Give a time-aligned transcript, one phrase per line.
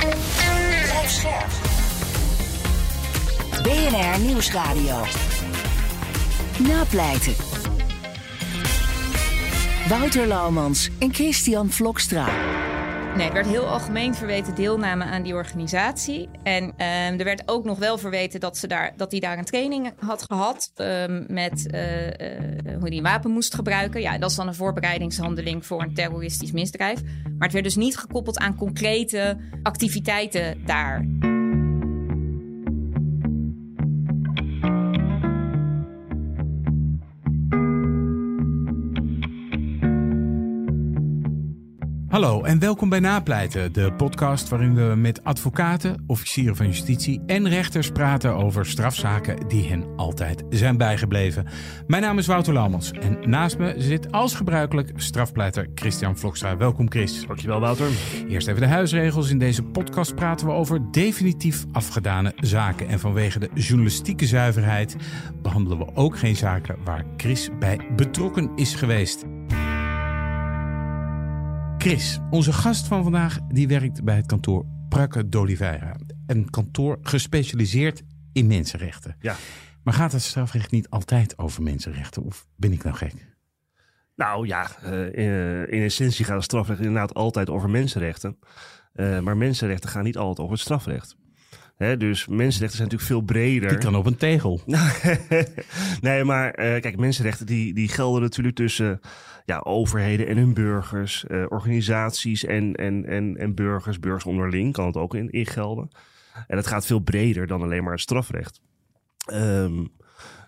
[0.00, 1.50] Blijf scherp.
[3.62, 5.04] BNR Nieuwsradio.
[6.58, 7.34] Napleiten.
[9.88, 12.28] Wouter Laumans en Christian Vlokstra.
[13.16, 16.28] Nee, er werd heel algemeen verweten deelname aan die organisatie.
[16.42, 19.44] En ehm, er werd ook nog wel verweten dat, ze daar, dat hij daar een
[19.44, 20.72] training had gehad.
[20.74, 22.40] ehm, met eh, eh,
[22.78, 24.00] hoe hij een wapen moest gebruiken.
[24.00, 27.02] Ja, dat is dan een voorbereidingshandeling voor een terroristisch misdrijf.
[27.02, 31.04] Maar het werd dus niet gekoppeld aan concrete activiteiten daar.
[42.10, 47.48] Hallo en welkom bij Napleiten, de podcast waarin we met advocaten, officieren van justitie en
[47.48, 51.46] rechters praten over strafzaken die hen altijd zijn bijgebleven.
[51.86, 56.56] Mijn naam is Wouter Laumans en naast me zit als gebruikelijk strafpleiter Christian Vlokstra.
[56.56, 57.26] Welkom Chris.
[57.26, 57.90] Dankjewel, Wouter.
[58.28, 59.30] Eerst even de huisregels.
[59.30, 62.88] In deze podcast praten we over definitief afgedane zaken.
[62.88, 64.96] En vanwege de journalistieke zuiverheid
[65.42, 69.24] behandelen we ook geen zaken waar Chris bij betrokken is geweest.
[71.80, 75.96] Chris, onze gast van vandaag, die werkt bij het kantoor Prakke d'Oliveira.
[76.26, 79.16] Een kantoor gespecialiseerd in mensenrechten.
[79.20, 79.36] Ja.
[79.82, 82.22] Maar gaat het strafrecht niet altijd over mensenrechten?
[82.22, 83.12] Of ben ik nou gek?
[84.16, 88.38] Nou ja, eh, in, in essentie gaat het strafrecht inderdaad altijd over mensenrechten.
[88.92, 91.16] Eh, maar mensenrechten gaan niet altijd over het strafrecht.
[91.76, 93.68] Dus mensenrechten zijn natuurlijk veel breder.
[93.68, 94.60] Die kan op een tegel.
[96.00, 99.00] nee, maar eh, kijk, mensenrechten die, die gelden natuurlijk tussen
[99.50, 104.86] ja, overheden en hun burgers, eh, organisaties en, en, en, en burgers, burgers onderling kan
[104.86, 105.88] het ook in, in gelden.
[106.46, 108.60] En het gaat veel breder dan alleen maar het strafrecht.
[109.26, 109.84] Ehm,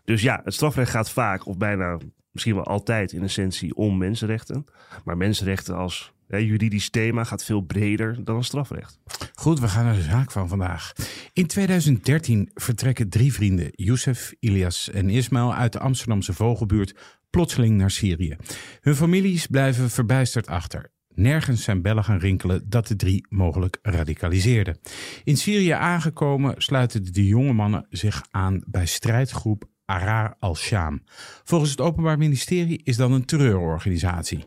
[0.04, 1.98] dus ja, het strafrecht gaat vaak, of bijna
[2.30, 4.66] misschien wel altijd in essentie, om mensenrechten.
[5.04, 8.98] Maar mensenrechten als juridisch thema gaat veel breder dan het strafrecht.
[9.34, 10.92] Goed, we gaan naar de zaak van vandaag.
[11.32, 16.94] In 2013 vertrekken drie vrienden, Youssef, Ilias en Ismail, uit de Amsterdamse vogelbuurt
[17.32, 18.36] plotseling naar Syrië.
[18.80, 20.92] Hun families blijven verbijsterd achter.
[21.14, 24.78] Nergens zijn bellen gaan rinkelen dat de drie mogelijk radicaliseerden.
[25.24, 31.02] In Syrië aangekomen sluiten de jonge mannen zich aan bij strijdgroep Arar al-Sham.
[31.44, 34.46] Volgens het Openbaar Ministerie is dat een terreurorganisatie.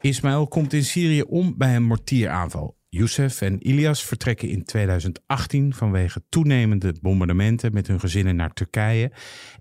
[0.00, 2.79] Ismail komt in Syrië om bij een mortieraanval.
[2.92, 9.12] Youssef en Ilias vertrekken in 2018 vanwege toenemende bombardementen met hun gezinnen naar Turkije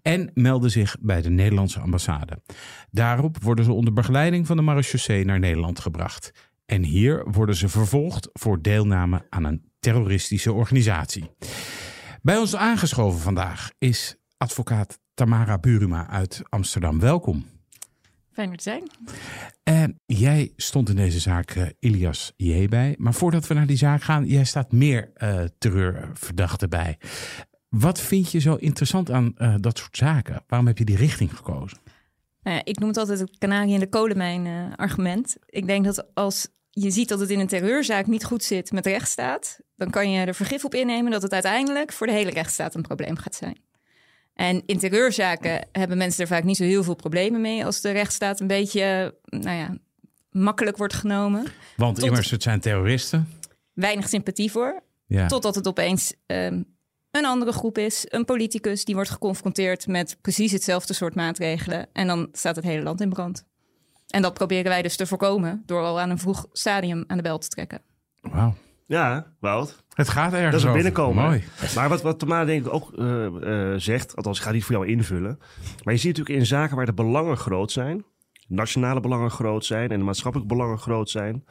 [0.02, 2.42] en melden zich bij de Nederlandse ambassade.
[2.92, 6.32] Daarop worden ze onder begeleiding van de marechaussee naar Nederland gebracht.
[6.66, 11.32] En hier worden ze vervolgd voor deelname aan een terroristische organisatie.
[12.22, 17.00] Bij ons aangeschoven vandaag is advocaat Tamara Buruma uit Amsterdam.
[17.00, 17.59] Welkom.
[18.40, 18.84] Fijn te zijn.
[19.64, 22.68] En jij stond in deze zaak eh, Ilias J.
[22.68, 22.96] bij.
[22.98, 26.98] Maar voordat we naar die zaak gaan, jij staat meer eh, terreurverdachten bij.
[27.70, 30.44] Wat vind je zo interessant aan eh, dat soort zaken?
[30.48, 31.78] Waarom heb je die richting gekozen?
[32.42, 35.38] Nou ja, ik noem het altijd het kanarie in de kolenmijn eh, argument.
[35.46, 38.84] Ik denk dat als je ziet dat het in een terreurzaak niet goed zit met
[38.84, 42.32] de rechtsstaat, dan kan je er vergif op innemen dat het uiteindelijk voor de hele
[42.32, 43.58] rechtsstaat een probleem gaat zijn.
[44.40, 47.92] En in terreurzaken hebben mensen er vaak niet zo heel veel problemen mee als de
[47.92, 49.78] rechtsstaat een beetje, nou ja,
[50.32, 51.46] makkelijk wordt genomen.
[51.78, 53.28] Want Tot- immers, het zijn terroristen.
[53.74, 55.28] Weinig sympathie voor, Ja.
[55.28, 56.64] totdat het opeens ehm,
[57.12, 61.88] een andere groep is, een politicus die wordt geconfronteerd met precies hetzelfde soort maatregelen.
[61.94, 63.46] En dan staat het hele land in brand.
[64.08, 67.24] En dat proberen wij dus te voorkomen door al aan een vroeg stadium aan de
[67.24, 67.82] bel te trekken.
[68.22, 68.56] Wauw.
[68.90, 69.84] Ja, Wout.
[69.94, 71.24] Het gaat ergens Dat is binnenkomen.
[71.24, 71.44] Mooi.
[71.76, 74.76] Maar wat, wat Tamara denk ik ook eh, eh, zegt, althans ik ga niet voor
[74.76, 75.38] jou invullen.
[75.84, 78.06] Maar je ziet natuurlijk in zaken waar de belangen groot zijn,
[78.48, 81.46] nationale belangen groot zijn en de maatschappelijke belangen groot zijn.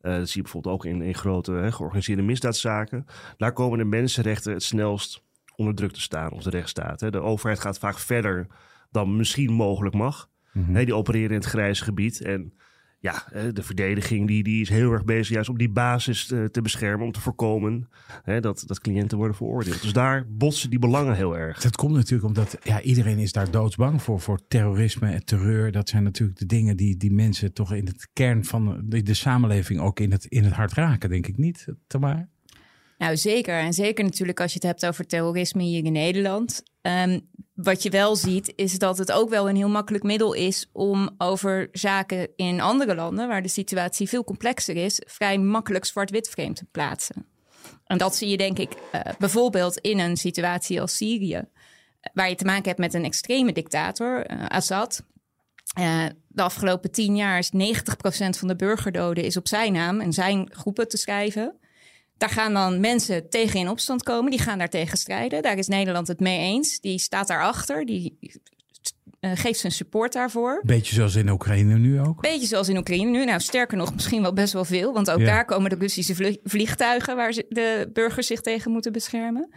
[0.00, 3.06] eh, dat zie je bijvoorbeeld ook in, in grote hè, georganiseerde misdaadzaken.
[3.36, 5.22] Daar komen de mensenrechten het snelst
[5.56, 7.00] onder druk te staan, onze rechtsstaat.
[7.00, 7.10] Hè.
[7.10, 8.46] De overheid gaat vaak verder
[8.90, 10.28] dan misschien mogelijk mag.
[10.52, 10.74] Mhm.
[10.74, 12.20] Hè, die opereren in het grijze gebied.
[12.20, 12.54] En
[13.02, 16.48] ja, hè, de verdediging die, die is heel erg bezig juist om die basis te,
[16.50, 17.06] te beschermen.
[17.06, 17.88] Om te voorkomen
[18.22, 19.82] hè, dat, dat cliënten worden veroordeeld.
[19.82, 21.60] Dus daar botsen die belangen heel erg.
[21.60, 24.20] Dat komt natuurlijk omdat ja, iedereen is daar doodsbang voor.
[24.20, 25.72] Voor terrorisme en terreur.
[25.72, 29.14] Dat zijn natuurlijk de dingen die, die mensen toch in het kern van de, de
[29.14, 32.28] samenleving ook in het, in het hart raken, denk ik niet, Tamar?
[32.98, 33.58] Nou, zeker.
[33.58, 36.62] En zeker natuurlijk als je het hebt over terrorisme hier in Nederland.
[36.82, 37.18] Ehm,
[37.62, 41.10] wat je wel ziet, is dat het ook wel een heel makkelijk middel is om
[41.18, 46.52] over zaken in andere landen, waar de situatie veel complexer is, vrij makkelijk zwart-wit frame
[46.52, 47.26] te plaatsen.
[47.86, 51.44] En dat zie je denk ik eh, bijvoorbeeld in een situatie als Syrië,
[52.14, 55.02] waar je te maken hebt met een extreme dictator, uh, Assad.
[56.28, 57.58] De afgelopen tien jaar is 90%
[58.38, 61.56] van de burgerdoden is op zijn naam en zijn groepen te schrijven.
[62.22, 65.42] Daar gaan dan mensen tegen in opstand komen, die gaan daar tegen strijden.
[65.42, 66.80] Daar is Nederland het mee eens.
[66.80, 68.18] Die staat daarachter, die
[69.20, 70.60] uh, geeft zijn support daarvoor.
[70.64, 72.20] Beetje zoals in Oekraïne nu ook?
[72.20, 73.24] Beetje zoals in Oekraïne nu.
[73.24, 74.92] Nou, sterker nog, misschien wel best wel veel.
[74.92, 75.24] Want ook ja.
[75.24, 79.54] daar komen de Russische vliegtuigen waar de burgers zich tegen moeten beschermen.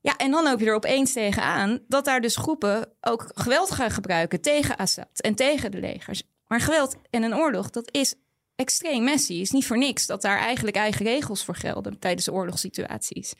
[0.00, 3.90] Ja, en dan loop je er opeens tegenaan dat daar dus groepen ook geweld gaan
[3.90, 6.22] gebruiken tegen Assad en tegen de legers.
[6.46, 8.14] Maar geweld en een oorlog, dat is
[8.58, 9.32] extreem messy.
[9.32, 13.34] is niet voor niks dat daar eigenlijk eigen regels voor gelden tijdens oorlogssituaties.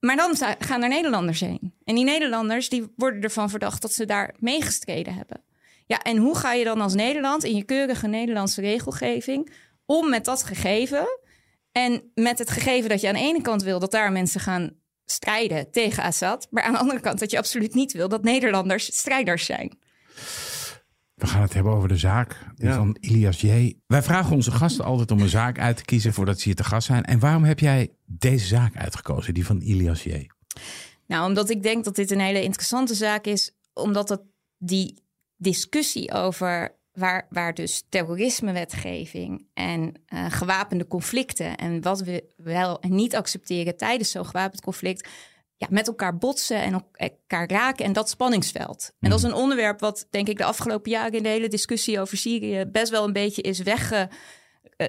[0.00, 1.74] Maar dan gaan er Nederlanders heen.
[1.84, 5.42] En die Nederlanders die worden ervan verdacht dat ze daar meegestreden hebben.
[5.86, 9.52] Ja, en hoe ga je dan als Nederland in je keurige Nederlandse regelgeving
[9.86, 11.06] om met dat gegeven?
[11.72, 14.72] En met het gegeven dat je aan de ene kant wil dat daar mensen gaan
[15.04, 18.96] strijden tegen Assad, maar aan de andere kant dat je absoluut niet wil dat Nederlanders
[18.96, 19.78] strijders zijn.
[21.16, 22.74] We gaan het hebben over de zaak ja.
[22.74, 23.76] van Ilias J.
[23.86, 26.64] Wij vragen onze gasten altijd om een zaak uit te kiezen voordat ze hier te
[26.64, 27.04] gast zijn.
[27.04, 30.26] En waarom heb jij deze zaak uitgekozen, die van Ilias J?
[31.06, 34.20] Nou, omdat ik denk dat dit een hele interessante zaak is, omdat het
[34.58, 35.02] die
[35.36, 42.94] discussie over waar, waar dus terrorismewetgeving en uh, gewapende conflicten en wat we wel en
[42.94, 45.08] niet accepteren tijdens zo'n gewapend conflict
[45.56, 48.92] ja, met elkaar botsen en elkaar raken en dat spanningsveld.
[49.00, 52.00] En dat is een onderwerp wat denk ik de afgelopen jaren in de hele discussie
[52.00, 54.08] over Syrië best wel een beetje is wegge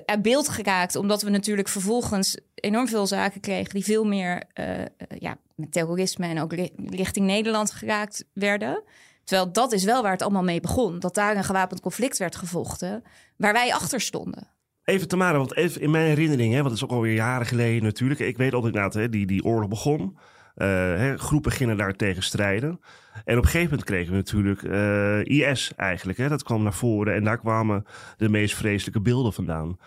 [0.06, 0.96] uit beeld geraakt.
[0.96, 4.86] Omdat we natuurlijk vervolgens enorm veel zaken kregen die veel meer uh, uh,
[5.20, 8.84] ja, met terrorisme en ook richting Nederland geraakt werden.
[9.24, 11.00] Terwijl dat is wel waar het allemaal mee begon.
[11.00, 13.04] Dat daar een gewapend conflict werd gevochten,
[13.38, 14.48] waar wij achter stonden.
[14.84, 17.84] Even Tamara, want even in mijn herinnering, hè, want dat is ook alweer jaren geleden
[17.84, 18.20] natuurlijk.
[18.20, 20.18] Ik weet altijd inderdaad, hè, die, die oorlog begon.
[20.58, 22.80] Uh, hè, groepen gingen daar tegen strijden.
[23.26, 26.18] En op een gegeven moment kregen we natuurlijk uh, IS eigenlijk.
[26.18, 27.86] Hè, dat kwam naar voren en daar kwamen
[28.18, 29.78] de meest vreselijke beelden vandaan.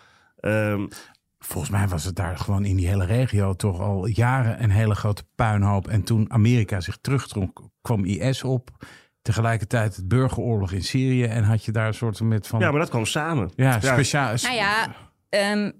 [0.41, 0.87] Um,
[1.43, 4.95] Volgens mij was het daar gewoon in die hele regio toch al jaren een hele
[4.95, 5.87] grote puinhoop.
[5.87, 8.69] En toen Amerika zich terugtrok, kwam IS op
[9.21, 11.23] tegelijkertijd het burgeroorlog in Syrië.
[11.23, 12.59] En had je daar een soort met van.
[12.59, 13.51] Ja, maar dat kwam samen.
[13.55, 14.35] Ja, speciaal.
[14.41, 14.95] Nou ja,
[15.29, 15.71] um,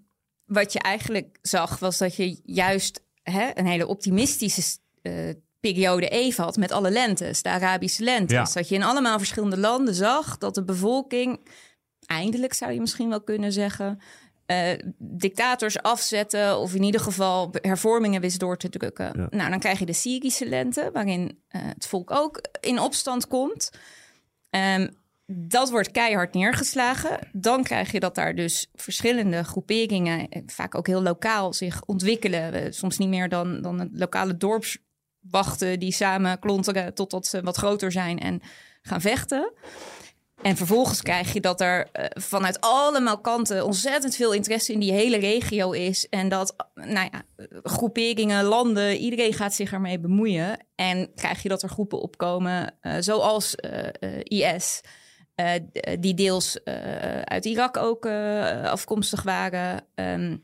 [0.46, 5.14] wat je eigenlijk zag was dat je juist hè, een hele optimistische uh,
[5.60, 8.54] periode even had met alle lentes, de Arabische lentes.
[8.54, 8.54] Ja.
[8.54, 11.48] Dat je in allemaal verschillende landen zag dat de bevolking,
[12.06, 14.00] eindelijk zou je misschien wel kunnen zeggen,
[14.48, 19.12] uh, dictators afzetten of in ieder geval hervormingen wist door te drukken.
[19.18, 19.28] Ja.
[19.30, 23.72] Nou, dan krijg je de Syrische lente, waarin uh, het volk ook in opstand komt.
[24.50, 25.00] Um,
[25.34, 27.20] dat wordt keihard neergeslagen.
[27.32, 32.74] Dan krijg je dat daar dus verschillende groeperingen, vaak ook heel lokaal, zich ontwikkelen.
[32.74, 38.20] Soms niet meer dan, dan lokale dorpswachten die samen klonteren totdat ze wat groter zijn
[38.20, 38.42] en
[38.82, 39.54] gaan vechten.
[40.42, 44.92] En vervolgens krijg je dat er uh, vanuit allemaal kanten ontzettend veel interesse in die
[44.92, 46.10] hele regio is.
[46.10, 47.22] En dat nou ja,
[47.64, 50.66] groeperingen, landen, iedereen gaat zich ermee bemoeien.
[50.76, 53.56] En krijg je dat er groepen opkomen, uh, zoals
[54.24, 54.82] IS.
[56.00, 56.64] Die deels
[57.24, 58.06] uit Irak ook
[58.66, 59.84] afkomstig waren.
[59.96, 60.42] Um,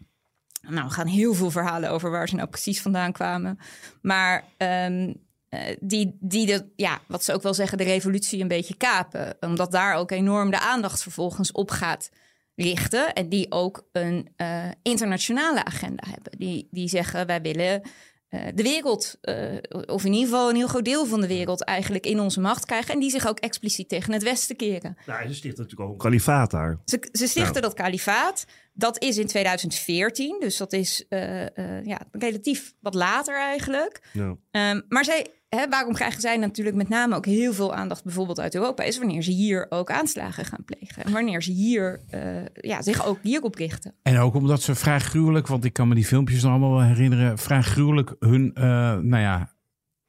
[0.70, 3.60] nou, gaan heel veel verhalen over waar ze nou precies vandaan kwamen.
[4.02, 5.16] Maar uh,
[5.80, 9.38] die, die ja, wat ze ook wel zeggen, de revolutie een beetje kapen.
[9.40, 12.10] Omdat daar ook enorm de aandacht vervolgens op gaat
[12.56, 13.14] richten.
[13.14, 14.36] En die ook een
[14.82, 16.38] internationale agenda hebben.
[16.38, 17.82] Die, die zeggen, wij willen
[18.30, 19.20] de wereld,
[19.86, 22.66] of in ieder geval een heel groot deel van de wereld, eigenlijk in onze macht
[22.66, 22.94] krijgen.
[22.94, 24.98] En die zich ook expliciet tegen het Westen keren.
[25.06, 26.80] Nou, ze stichten natuurlijk ook een kalifaat daar.
[26.86, 27.62] Ze, ze stichten nou.
[27.66, 28.46] dat kalifaat.
[28.74, 31.06] Dat is in 2014, dus dat is
[31.84, 34.02] ja, relatief wat later eigenlijk.
[34.14, 34.38] Ja.
[34.72, 38.40] Um, maar zij Hè, waarom krijgen zij natuurlijk met name ook heel veel aandacht, bijvoorbeeld
[38.40, 41.04] uit Europa, is wanneer ze hier ook aanslagen gaan plegen.
[41.04, 42.22] En wanneer ze hier uh,
[42.54, 43.94] ja, zich ook hierop richten.
[44.02, 46.84] En ook omdat ze vrij gruwelijk, want ik kan me die filmpjes nog allemaal wel
[46.84, 48.64] herinneren, vrij gruwelijk hun, uh,
[48.98, 49.57] nou ja,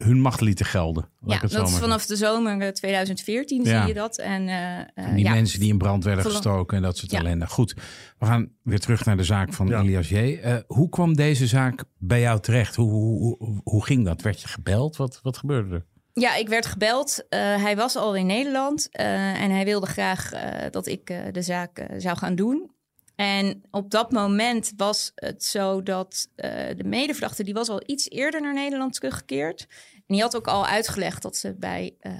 [0.04, 1.08] hun macht lieten gelden.
[1.26, 3.78] Ja, dat is vanaf de zomer 2014 ja.
[3.78, 4.18] zie je dat.
[4.18, 5.30] En, uh, en die ja.
[5.32, 7.18] mensen die in brand werden gestoken en dat soort ja.
[7.18, 7.46] ellende.
[7.46, 7.74] Goed,
[8.18, 9.80] we gaan weer terug naar de zaak van ja.
[9.80, 10.14] Elias J.
[10.14, 12.76] Uh, hoe kwam deze zaak bij jou terecht?
[12.76, 14.22] Hoe, hoe, hoe, hoe, ging dat?
[14.22, 14.96] Werd je gebeld?
[14.96, 15.84] Wat, wat gebeurde er?
[16.12, 17.24] Ja, ik werd gebeld.
[17.30, 20.30] Uh, hij was al in Nederland en hij wilde graag
[20.70, 22.70] dat ik de zaak zou gaan doen.
[23.20, 27.44] En op dat moment was het zo dat uh, de medeverdachte...
[27.44, 29.66] die was al iets eerder naar Nederland teruggekeerd.
[29.94, 32.12] En die had ook al uitgelegd dat ze bij uh,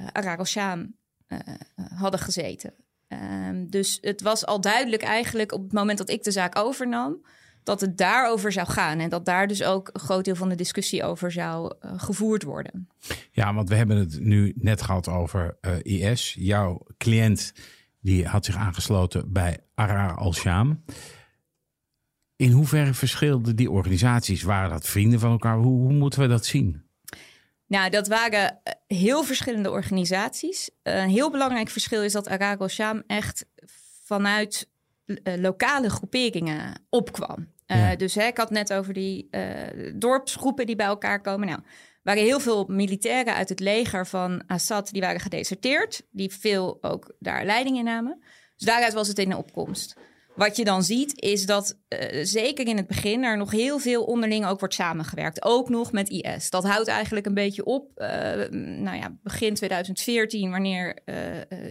[1.95, 2.75] hadden gezeten.
[3.09, 7.27] Um, dus het was al duidelijk eigenlijk op het moment dat ik de zaak overnam...
[7.63, 8.99] dat het daarover zou gaan.
[8.99, 12.89] En dat daar dus ook een groot deel van de discussie over zou gevoerd worden.
[13.31, 16.37] Ja, want we hebben het nu net gehad over IS.
[16.39, 17.53] Jouw cliënt
[18.09, 20.85] die had zich aangesloten bij Arar al-Sham.
[22.37, 24.43] In hoeverre verschilden die organisaties?
[24.43, 25.57] Waren dat vrienden van elkaar?
[25.57, 26.83] Hoe, hoe, moeten we dat zien?
[27.67, 30.71] Nou, dat waren eh, heel verschillende organisaties.
[30.83, 33.47] Een heel belangrijk verschil is dat Arar al-Sham echt
[34.05, 34.69] vanuit
[35.07, 37.53] uh, lokale groeperingen opkwam.
[37.67, 39.29] Uh, Dus hè, ik had net over die
[39.95, 41.47] dorpsgroepen die bij elkaar komen.
[41.47, 41.61] Nou,
[42.09, 47.15] waren heel veel militairen uit het leger van Assad die waren gedeserteerd, die veel ook
[47.19, 48.23] daar leiding in namen.
[48.57, 49.97] Dus daaruit was het in de opkomst.
[50.35, 54.05] Wat je dan ziet is dat uh, zeker in het begin er nog heel veel
[54.05, 55.45] onderling ook wordt samengewerkt.
[55.45, 56.51] Ook nog met IS.
[56.51, 57.91] Dat houdt eigenlijk een beetje op.
[57.97, 58.09] Uh,
[58.51, 61.15] nou ja, begin 2014, wanneer uh,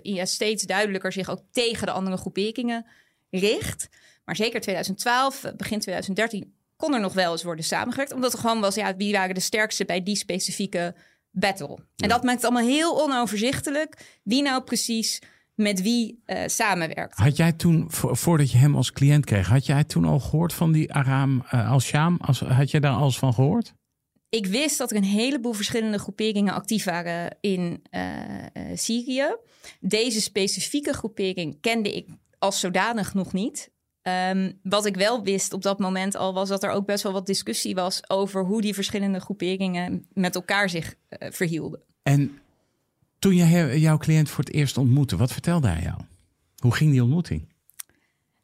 [0.02, 2.86] IS steeds duidelijker zich ook tegen de andere groeperingen
[3.30, 3.90] richt.
[4.26, 8.14] Maar zeker 2012, begin 2013 kon er nog wel eens worden samengewerkt.
[8.14, 10.96] Omdat er gewoon was, ja, wie waren de sterkste bij die specifieke
[11.32, 11.78] battle.
[11.96, 14.20] En dat maakt het allemaal heel onoverzichtelijk.
[14.24, 15.22] Wie nou precies
[15.56, 17.18] met wie uh, samenwerkt.
[17.18, 20.72] Had jij toen, voordat je hem als cliënt kreeg, had jij toen al gehoord van
[20.72, 22.20] die Aram uh, al-Sham?
[22.48, 23.74] Had jij daar alles van gehoord?
[24.30, 28.02] Ik wist dat er een heleboel verschillende groeperingen actief waren in uh,
[28.74, 29.36] Syrië.
[29.80, 32.08] Deze specifieke groepering kende ik
[32.40, 33.72] als zodanig nog niet.
[34.08, 37.12] Um, wat ik wel wist op dat moment al was dat er ook best wel
[37.12, 41.82] wat discussie was over hoe die verschillende groeperingen met elkaar zich uh, verhielden.
[42.04, 42.40] En
[43.20, 46.02] toen je jouw cliënt voor het eerst ontmoette, wat vertelde hij jou?
[46.58, 47.54] Hoe ging die ontmoeting?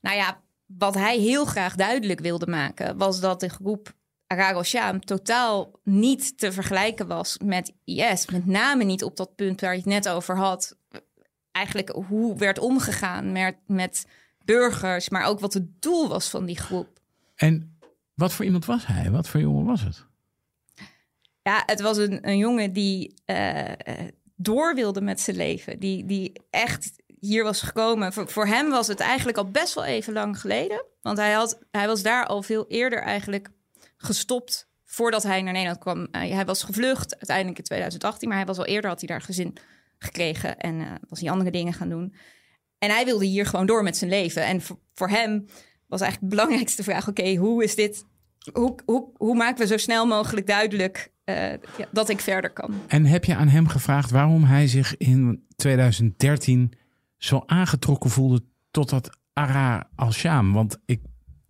[0.01, 3.93] Nou ja, wat hij heel graag duidelijk wilde maken was dat de groep
[4.27, 8.25] Arar al-Sham totaal niet te vergelijken was met IS.
[8.25, 10.77] Met name niet op dat punt waar je het net over had.
[11.51, 14.05] Eigenlijk hoe werd omgegaan met, met
[14.45, 17.00] burgers, maar ook wat het doel was van die groep.
[17.35, 17.77] En
[18.13, 19.12] wat voor iemand was hij?
[19.12, 20.05] Wat voor jongen was het?
[21.41, 23.71] Ja, het was een, een jongen die uh,
[24.35, 25.79] door wilde met zijn leven.
[25.79, 28.13] Die, die echt hier was gekomen.
[28.13, 30.85] Voor, voor, hem was het eigenlijk al best wel even lang geleden.
[31.01, 33.50] Want hij, had, hij was daar al veel eerder eigenlijk
[33.97, 36.00] gestopt voordat hij naar Nederland kwam.
[36.00, 39.21] Uh, hij was gevlucht uiteindelijk in 2018, maar hij was al eerder, had hij daar
[39.21, 39.57] gezin
[39.97, 42.15] gekregen en uh, was hij andere dingen gaan doen.
[42.83, 44.45] En hij wilde hier gewoon door met zijn leven.
[44.45, 44.61] En
[44.93, 45.45] voor, hem
[45.87, 48.05] was eigenlijk de belangrijkste vraag: oké, hoe is dit?
[48.53, 52.73] Hoe, hoe, hoe maken we zo snel mogelijk duidelijk uh, ja, dat ik verder kan?
[52.87, 56.71] En heb je aan hem gevraagd waarom hij zich in 2013
[57.17, 60.53] zo aangetrokken voelde tot dat Ara al-Sham?
[60.53, 61.01] Want ik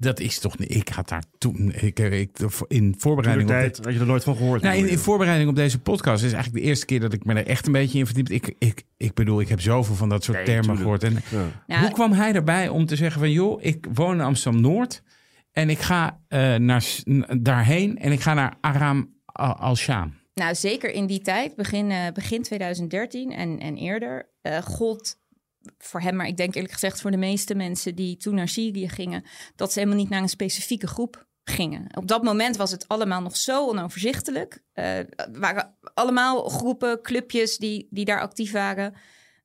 [0.03, 0.75] dat is toch niet.
[0.75, 1.74] Ik had daar toen.
[1.75, 3.50] Ik, ik, in voorbereiding.
[3.50, 4.62] Op dit, had je er nooit van gehoord?
[4.62, 7.33] Nou, in, in, voorbereiding op deze podcast is eigenlijk de eerste keer dat ik me
[7.33, 8.31] er echt een beetje in verdiept.
[8.31, 11.03] Ik, ik, ik bedoel, ik heb zoveel van dat soort nee, termen gehoord.
[11.03, 11.48] En ja.
[11.67, 15.03] nou, hoe kwam hij erbij om te zeggen: van joh, ik woon in Amsterdam Noord
[15.51, 16.86] en ik ga uh, naar,
[17.41, 19.13] daarheen en ik ga naar Aram
[19.60, 20.13] al-Sham?
[20.33, 25.22] Nou, zeker in die tijd, begin, uh, begin 2013 en, en eerder, uh, gold
[25.77, 28.89] voor hem, maar ik denk eerlijk gezegd voor de meeste mensen die toen naar Syrië
[28.89, 29.24] gingen,
[29.55, 31.88] dat ze helemaal niet naar een specifieke groep gingen.
[31.98, 34.63] Op dat moment was het allemaal nog zo onoverzichtelijk.
[34.74, 35.00] Uh,
[35.32, 38.93] waren allemaal groepen, clubjes die, die daar actief waren.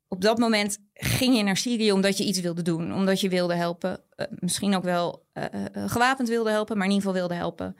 [0.07, 3.55] Op dat moment ging je naar Syrië omdat je iets wilde doen, omdat je wilde
[3.55, 4.03] helpen.
[4.15, 7.75] Uh, misschien ook wel uh, gewapend wilde helpen, maar in ieder geval wilde helpen.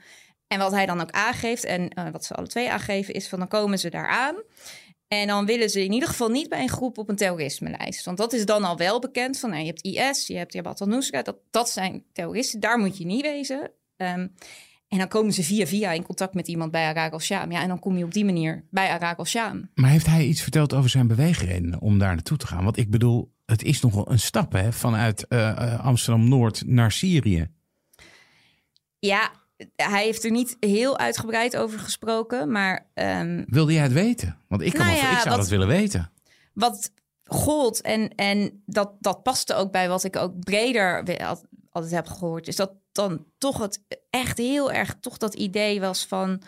[0.46, 3.48] En wat hij dan ook aangeeft, en wat ze alle twee aangeven, is van dan
[3.48, 4.34] komen ze daar aan.
[5.18, 8.04] En dan willen ze in ieder geval niet bij een groep op een terrorisme-lijst.
[8.04, 10.80] Want dat is dan al wel bekend van, nou, je hebt IS, je hebt Jabhat
[10.80, 13.70] al-Nusra, dat, dat zijn terroristen, daar moet je niet wezen.
[13.96, 14.34] Um,
[14.88, 17.50] en dan komen ze via via in contact met iemand bij Arak al-Sham.
[17.50, 19.70] Ja, en dan kom je op die manier bij Arak al-Sham.
[19.74, 22.64] Maar heeft hij iets verteld over zijn beweegredenen om daar naartoe te gaan?
[22.64, 27.48] Want ik bedoel, het is nogal een stap hè, vanuit uh, Amsterdam-Noord naar Syrië.
[28.98, 29.30] Ja,
[29.76, 32.86] hij heeft er niet heel uitgebreid over gesproken, maar...
[32.94, 34.38] Um, Wilde jij het weten?
[34.48, 36.12] Want ik, kan nou ja, ik zou wat, dat willen weten.
[36.52, 36.92] Wat
[37.24, 41.04] gold, en, en dat, dat paste ook bij wat ik ook breder
[41.70, 42.48] altijd heb gehoord...
[42.48, 46.42] is dat dan toch het echt heel erg toch dat idee was van...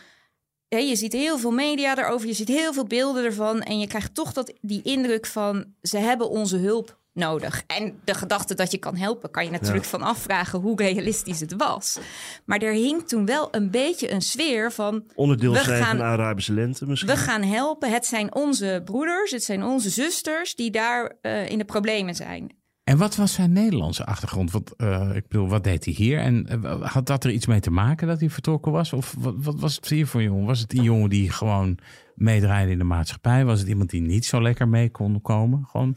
[0.69, 3.61] Ja, je ziet heel veel media erover, je ziet heel veel beelden ervan...
[3.61, 7.63] en je krijgt toch dat, die indruk van ze hebben onze hulp nodig.
[7.67, 9.91] En de gedachte dat je kan helpen, kan je natuurlijk ja.
[9.91, 11.99] van afvragen hoe realistisch het was.
[12.45, 15.05] Maar er hing toen wel een beetje een sfeer van.
[15.15, 17.11] Onderdeel zijn gaan, van de Arabische lente misschien.
[17.11, 17.91] We gaan helpen.
[17.91, 22.61] Het zijn onze broeders, het zijn onze zusters die daar uh, in de problemen zijn.
[22.85, 24.51] En wat was zijn Nederlandse achtergrond?
[24.51, 26.19] Wat, eh, ik bedoel, wat deed hij hier?
[26.19, 28.93] En eh, had dat er iets mee te maken dat hij vertrokken was?
[28.93, 30.47] Of wat, wat was het hier voor jongen?
[30.47, 31.79] Was het een jongen die gewoon
[32.15, 33.45] meedraaide in de maatschappij?
[33.45, 35.65] Was het iemand die niet zo lekker mee kon komen?
[35.71, 35.97] Gewoon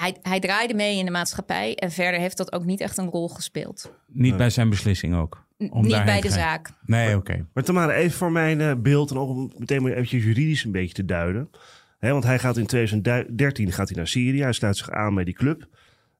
[0.00, 3.08] Hij, hij draaide mee in de maatschappij en verder heeft dat ook niet echt een
[3.08, 3.92] rol gespeeld.
[4.06, 5.46] niet bij zijn beslissing ook?
[5.58, 6.38] Om niet bij de gaan?
[6.38, 6.70] zaak.
[6.86, 7.46] Nee, oké.
[7.54, 10.72] Maar Tamara, even voor mijn eh, beeld en ook om meteen maar eventjes juridisch een
[10.72, 11.50] beetje te duiden.
[11.98, 14.42] Hè, want hij gaat in 2013 gaat hij naar Syrië.
[14.42, 15.68] Hij sluit zich aan bij die club.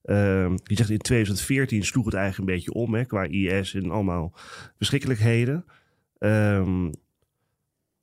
[0.02, 3.90] Ehm je zegt in 2014 sloeg het eigenlijk een beetje om hè, qua IS en
[3.90, 4.32] allemaal
[4.76, 5.64] verschrikkelijkheden.
[6.18, 6.90] Ehm,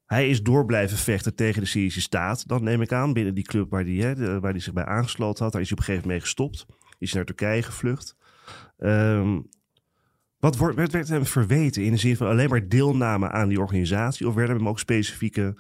[0.08, 2.48] hij is door blijven vechten tegen de Syrische staat.
[2.48, 5.54] Dan neem ik aan, binnen die club waar hij, hè, zich bij aangesloten had.
[5.54, 6.66] Daar is hij op een gegeven moment mee gestopt.
[7.00, 8.16] Is naar Turkije gevlucht.
[8.78, 9.40] Ehm,
[10.40, 13.60] wat wordt, werd, werd hem verweten in de zin van alleen maar deelname aan die
[13.60, 14.28] organisatie?
[14.28, 15.56] Of werden hem ook specifieke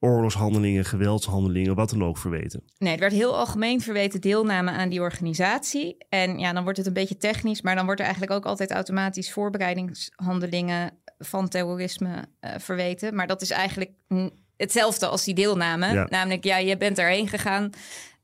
[0.00, 2.62] oorlogshandelingen, geweldshandelingen, wat dan ook verweten?
[2.78, 5.96] Nee, het werd heel algemeen verweten deelname aan die organisatie.
[6.08, 8.70] En ja, dan wordt het een beetje technisch, maar dan wordt er eigenlijk ook altijd
[8.70, 13.14] automatisch voorbereidingshandelingen van terrorisme eh, verweten.
[13.14, 13.90] Maar dat is eigenlijk
[14.56, 15.92] hetzelfde als die deelname.
[15.92, 16.06] Ja.
[16.10, 17.70] Namelijk, ja, je bent erheen gegaan.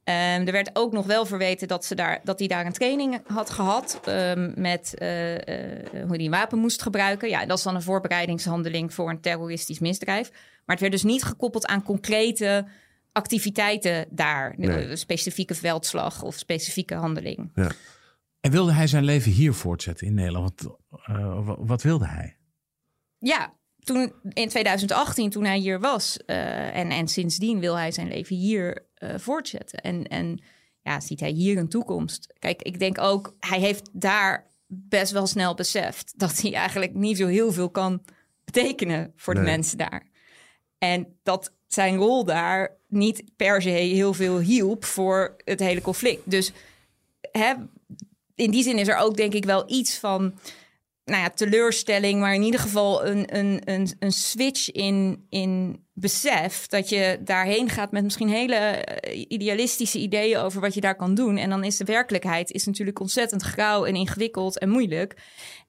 [0.04, 0.16] Ehm,
[0.46, 3.50] er werd ook nog wel verweten dat, ze daar, dat hij daar een training had
[3.50, 7.28] gehad ehm, met eh, eh, hoe hij een wapen moest gebruiken.
[7.28, 10.30] Ja, dat is dan een voorbereidingshandeling voor een terroristisch misdrijf.
[10.30, 10.40] Maar
[10.76, 12.64] het werd dus niet gekoppeld aan concrete
[13.12, 14.54] activiteiten daar.
[14.56, 14.86] Nee.
[14.90, 17.50] Een specifieke veldslag of specifieke handeling.
[18.40, 20.62] En wilde hij zijn leven hier voortzetten in Nederland?
[20.62, 22.36] Wat, eh, wa- wat wilde hij?
[23.20, 26.16] Ja, toen in 2018, toen hij hier was.
[26.26, 29.80] eh, en, en sindsdien wil hij zijn leven hier eh, voortzetten.
[29.80, 30.42] En, en
[30.82, 32.34] ja, ziet hij hier een toekomst.
[32.38, 37.16] Kijk, ik denk ook, hij heeft daar best wel snel beseft dat hij eigenlijk niet
[37.16, 38.04] zo heel veel kan
[38.44, 40.06] betekenen voor de mensen daar.
[40.78, 46.30] En dat zijn rol daar niet per se heel veel hielp voor het hele conflict.
[46.30, 46.52] Dus
[47.20, 47.54] hè,
[48.34, 50.34] in die zin is er ook denk ik wel iets van
[51.04, 56.66] nou ja, teleurstelling, maar in ieder geval een, een, een, een switch in, in besef
[56.66, 61.14] dat je daarheen gaat met misschien hele eh, idealistische ideeën over wat je daar kan
[61.14, 61.36] doen.
[61.36, 65.22] En dan is de werkelijkheid is natuurlijk ontzettend grauw en ingewikkeld en moeilijk.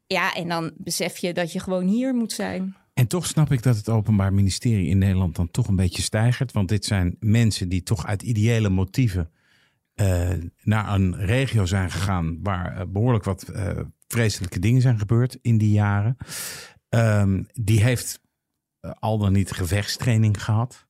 [0.08, 2.76] Ja, en dan besef je dat je gewoon hier moet zijn.
[2.94, 6.52] En toch snap ik dat het Openbaar Ministerie in Nederland dan toch een beetje stijgert.
[6.52, 9.32] Want dit zijn mensen die toch uit ideële motieven
[9.94, 10.30] eh,
[10.64, 13.52] naar een regio zijn gegaan waar eh, behoorlijk wat
[14.12, 16.18] vreselijke dingen zijn gebeurd in die jaren.
[16.90, 18.22] Ehm, die heeft
[18.80, 20.90] eh, al dan niet gevechtstraining gehad.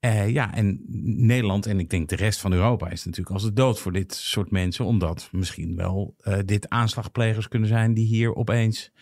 [0.00, 0.84] Eh, ja, en
[1.26, 4.14] Nederland en ik denk de rest van Europa is natuurlijk als de dood voor dit
[4.14, 4.84] soort mensen.
[4.84, 8.92] Omdat misschien wel eh, dit aanslagplegers kunnen zijn die hier opeens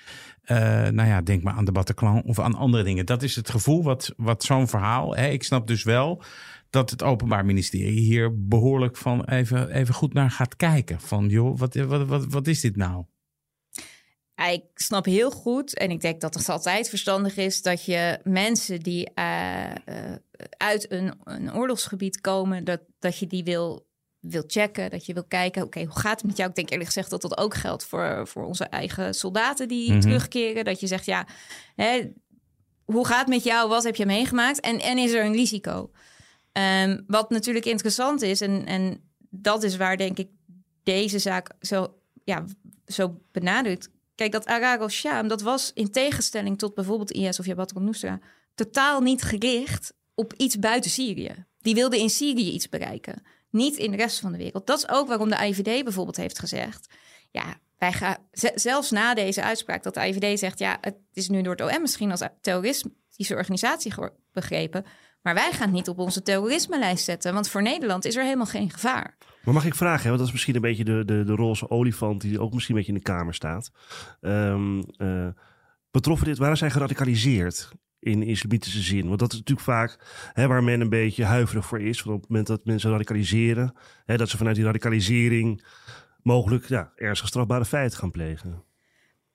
[0.42, 0.56] eh,
[0.88, 3.06] nou ja, denk maar aan de Bataclan of aan andere dingen.
[3.06, 5.16] Dat is het gevoel wat, wat zo'n verhaal.
[5.16, 6.22] Hè, ik snap dus wel
[6.70, 11.00] dat het Openbaar Ministerie hier behoorlijk van even, even goed naar gaat kijken.
[11.00, 13.04] Van joh, wat, wat, wat, wat is dit nou?
[14.46, 18.80] Ik snap heel goed, en ik denk dat het altijd verstandig is, dat je mensen
[18.80, 19.76] die eh, eh,
[20.56, 23.86] uit een, een oorlogsgebied komen, dat, dat je die wil,
[24.20, 26.48] wil checken, dat je wil kijken, oké, hoe gaat het met jou?
[26.48, 30.00] Ik denk eerlijk gezegd dat dat ook geldt voor, voor onze eigen soldaten die Mhm.
[30.00, 30.64] terugkeren.
[30.64, 31.26] Dat je zegt, ja,
[31.74, 32.10] hè,
[32.84, 33.68] hoe gaat het met jou?
[33.68, 34.60] Wat heb je meegemaakt?
[34.60, 35.90] En, en is er een risico?
[36.52, 40.28] Ehm, wat natuurlijk interessant is, en, en dat is waar denk ik
[40.82, 42.44] deze zaak zo, ja,
[42.86, 43.90] zo benadrukt.
[44.18, 48.18] Kijk, dat Arar al-Sham, dat was in tegenstelling tot bijvoorbeeld IS of Jabhat al-Nusra...
[48.54, 51.46] totaal niet gericht op iets buiten Syrië.
[51.58, 54.66] Die wilden in Syrië iets bereiken, niet in de rest van de wereld.
[54.66, 56.86] Dat is ook waarom de IVD bijvoorbeeld heeft gezegd...
[57.30, 58.16] ja, wij gaan,
[58.54, 60.58] zelfs na deze uitspraak dat de IVD zegt...
[60.58, 63.94] ja, het is nu door het OM misschien als terroristische organisatie
[64.32, 64.84] begrepen...
[65.22, 67.34] maar wij gaan het niet op onze terrorisme-lijst zetten...
[67.34, 69.16] want voor Nederland is er helemaal geen gevaar.
[69.48, 71.70] Maar mag ik vragen, hè, want dat is misschien een beetje de, de, de roze
[71.70, 73.70] olifant die ook misschien een beetje in de kamer staat.
[74.20, 75.28] Ehm eh,
[75.90, 79.06] betroffen dit, waren zij geradicaliseerd in islamitische zin?
[79.06, 79.98] Want dat is natuurlijk vaak
[80.32, 82.02] hè, waar men een beetje huiverig voor is.
[82.02, 85.64] Van op het moment dat mensen radicaliseren, hè, dat ze vanuit die radicalisering
[86.22, 88.64] mogelijk ja, ernstig strafbare feiten gaan plegen.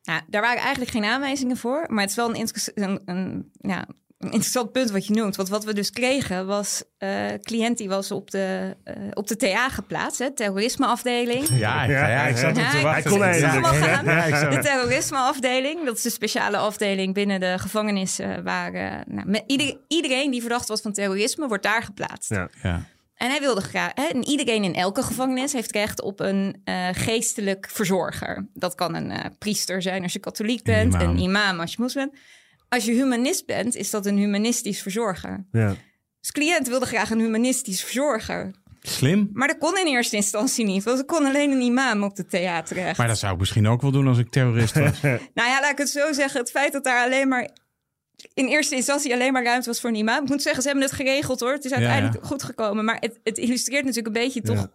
[0.03, 1.85] Nou, daar waren eigenlijk geen aanwijzingen voor.
[1.87, 3.87] Maar het is wel een, een, een, ja,
[4.23, 5.35] een interessant punt wat je noemt.
[5.35, 6.83] Want wat we dus kregen was...
[6.97, 10.19] eh cliënt die was op de, eh, op de TA geplaatst.
[10.19, 11.47] Hè, terrorismeafdeling.
[11.51, 13.19] Ja, ja, ja, ik zat Ja, ik- Hij kon.
[13.19, 18.43] Ja, De terrorismeafdeling, dat is de speciale afdeling binnen de gevangenissen...
[18.43, 22.29] waar eh, nou, met ieder- iedereen die verdacht was van terrorisme, wordt daar geplaatst.
[22.29, 22.49] Ja.
[22.63, 22.85] Ja.
[23.15, 23.91] En hij wilde graag.
[23.93, 28.47] Hè, en iedereen in elke gevangenis heeft recht op een eh, geestelijk verzorger.
[28.53, 31.09] Dat kan een eh, priester zijn als je katholiek Een bent, imam.
[31.09, 32.21] een imam als je moslim bent.
[32.73, 35.45] Als je humanist bent, is dat een humanistisch verzorger.
[35.51, 35.75] Ja.
[36.19, 38.51] Dus cliënt wilde graag een humanistisch verzorger.
[38.81, 39.29] Slim.
[39.33, 42.25] Maar dat kon in eerste instantie niet, want er kon alleen een imam op de
[42.25, 42.97] theaterrecht.
[42.97, 45.01] Maar dat zou ik misschien ook wel doen als ik terrorist was.
[45.33, 46.39] Nou ja, laat ik het zo zeggen.
[46.39, 47.49] Het feit dat daar alleen maar
[48.33, 50.23] in eerste instantie alleen maar ruimte was voor een imam.
[50.23, 51.51] Ik moet zeggen, ze hebben het geregeld hoor.
[51.51, 52.27] Het is uiteindelijk ja.
[52.27, 52.85] goed gekomen.
[52.85, 54.67] Maar het, het illustreert natuurlijk een beetje toch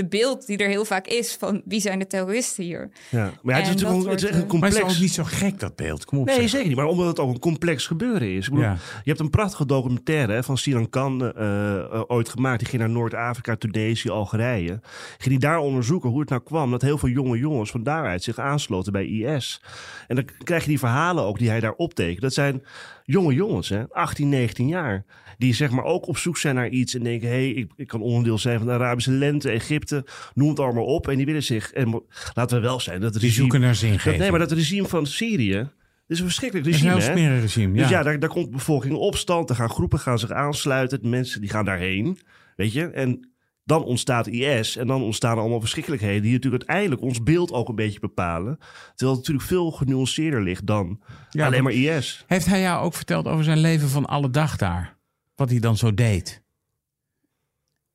[0.00, 2.90] de beeld die er heel vaak is van wie zijn de terroristen hier.
[3.08, 3.32] Ja.
[3.42, 4.96] Maar ja, het is natuurlijk een, het is echt wordt, een Maar het is complex...
[4.96, 6.04] ook niet zo gek, dat beeld.
[6.04, 6.26] Kom op.
[6.26, 6.48] Nee, zeg.
[6.48, 6.76] zeker niet.
[6.76, 8.44] Maar omdat het ook een complex gebeuren is.
[8.44, 8.72] Ik bedoel, Ja.
[8.72, 12.58] Je hebt een prachtige documentaire hè, van Sinan Khan eh, eh, ooit gemaakt.
[12.58, 14.80] Die ging naar Noord-Afrika, Tunesië, Algerije.
[15.18, 18.22] Ging die daar onderzoeken hoe het nou kwam dat heel veel jonge jongens van daaruit
[18.22, 19.62] zich aansloten bij IS.
[20.06, 22.20] En dan krijg je die verhalen ook die hij daar optekent.
[22.20, 22.62] Dat zijn
[23.04, 25.04] jonge jongens, hè, 18, 19 jaar.
[25.40, 27.86] Die zeg maar ook op zoek zijn naar iets en denken: hé, hey, ik, ik
[27.86, 31.08] kan onderdeel zijn van de Arabische lente, Egypte, noem het allemaal op.
[31.08, 32.02] En die willen zich, en
[32.34, 34.18] laten we wel zijn, dat Die regime, zoeken naar dat, zingeving.
[34.18, 35.68] nee, maar dat regime van Syrië,
[36.06, 37.20] is een verschrikkelijk is een regime.
[37.20, 37.74] heel regime.
[37.74, 37.80] Ja.
[37.80, 39.50] Dus ja, daar, daar komt bevolking in opstand.
[39.50, 40.98] Er gaan groepen gaan zich aansluiten.
[41.02, 42.18] Mensen die gaan daarheen.
[42.56, 42.84] Weet je?
[42.86, 43.30] En
[43.64, 44.76] dan ontstaat IS.
[44.76, 46.22] En dan ontstaan allemaal verschrikkelijkheden.
[46.22, 48.58] Die natuurlijk uiteindelijk ons beeld ook een beetje bepalen.
[48.94, 51.00] Terwijl het natuurlijk veel genuanceerder ligt dan
[51.30, 52.24] Ja, alleen maar IS.
[52.26, 54.98] Heeft hij jou ook verteld over zijn leven van alle dag daar?
[55.40, 56.42] Wat hij dan zo deed?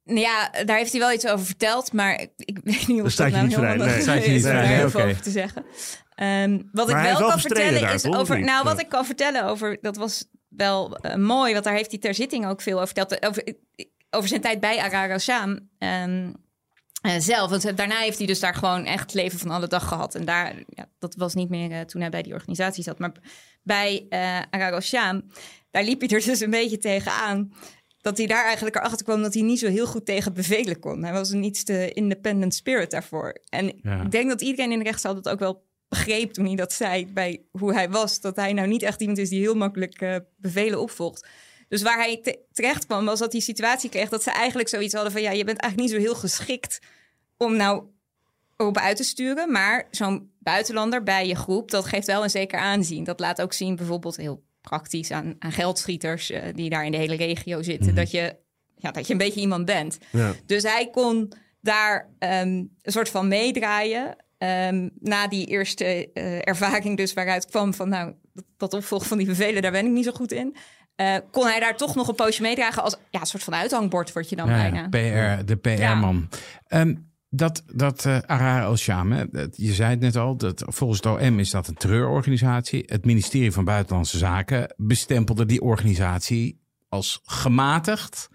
[0.03, 3.11] Nou Ja, daar heeft hij wel iets over verteld, maar ik, ik weet niet of
[3.11, 4.01] staat dat je nou niet vrij, nee.
[4.07, 5.65] Staat je niet vrij, nee, heel over te zeggen.
[6.15, 8.39] Ehm, wat Maar ik wel wel kan vertellen daar, is over.
[8.39, 8.83] Nou, wat Ja.
[8.83, 9.77] ik kan vertellen over.
[9.81, 13.25] Dat was wel eh, mooi, want daar heeft hij ter zitting ook veel over verteld.
[13.25, 13.43] Over,
[14.09, 15.69] over zijn tijd bij Arar Sham.
[15.77, 16.31] ehm,
[17.01, 17.49] eh, zelf.
[17.49, 20.15] Want daarna heeft hij dus daar gewoon echt leven van alle dag gehad.
[20.15, 22.99] En daar, ja, dat was niet meer eh, toen hij bij die organisatie zat.
[22.99, 23.11] Maar
[23.63, 25.21] bij eh Arar Sham,
[25.75, 27.53] daar liep hij er dus een beetje tegenaan.
[28.01, 31.03] Dat hij daar eigenlijk erachter kwam dat hij niet zo heel goed tegen bevelen kon.
[31.03, 33.35] Hij was een iets te independent spirit daarvoor.
[33.49, 34.01] En Ja.
[34.01, 37.07] ik denk dat iedereen in de rechtszaal dat ook wel begreep toen hij dat zei
[37.07, 38.19] bij hoe hij was.
[38.21, 41.27] Dat hij nou niet echt iemand is die heel makkelijk eh, bevelen opvolgt.
[41.67, 44.93] Dus waar hij te- terecht kwam was dat hij situatie kreeg dat ze eigenlijk zoiets
[44.93, 46.79] hadden van ja, je bent eigenlijk niet zo heel geschikt
[47.37, 47.83] om nou
[48.57, 49.51] op uit te sturen.
[49.51, 53.03] Maar zo'n buitenlander bij je groep, dat geeft wel een zeker aanzien.
[53.03, 56.97] Dat laat ook zien bijvoorbeeld heel praktisch aan, aan geldschieters eh, die daar in de
[56.97, 57.95] hele regio zitten.
[57.95, 58.35] dat, je,
[58.75, 59.97] ja, dat je een beetje iemand bent.
[60.11, 60.33] Ja.
[60.45, 64.15] Dus hij kon daar ehm, een soort van meedraaien.
[64.37, 67.89] ehm, na die eerste eh, ervaring dus waaruit kwam van...
[67.89, 68.13] nou,
[68.57, 70.55] dat, opvolgen van die bevelen, daar ben ik niet zo goed in.
[70.95, 74.13] Eh, kon hij daar toch nog een poosje meedragen als ja, een soort van uithangbord
[74.13, 74.87] word je dan Ja, bijna.
[74.89, 76.29] PR, de PR-man.
[76.67, 76.95] Ehm,
[77.35, 79.13] dat dat eh Arar al-Sham,
[79.51, 82.83] je zei het net al, dat volgens het OM is dat een terreurorganisatie.
[82.85, 88.29] Het ministerie van Buitenlandse Zaken bestempelde die organisatie als gematigd.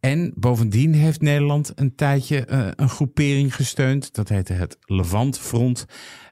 [0.00, 4.14] En bovendien heeft Nederland een tijdje eh, een groepering gesteund.
[4.14, 5.86] Dat heette het Levant Front.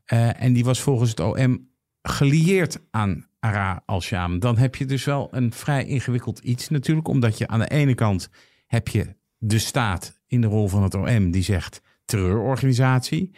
[0.04, 1.70] Eh, en die was volgens het OM
[2.02, 4.38] gelieerd aan Arar al-Sham.
[4.38, 7.08] Dan heb je dus wel een vrij ingewikkeld iets natuurlijk.
[7.08, 8.30] Omdat je aan de ene kant
[8.66, 13.30] heb je de staat in de rol van het OM die zegt terreurorganisatie.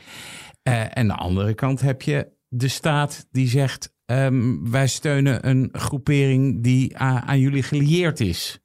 [0.62, 5.68] Eh, en de andere kant heb je de staat die zegt ehm, wij steunen een
[5.72, 8.58] groepering die aan jullie gelieerd is.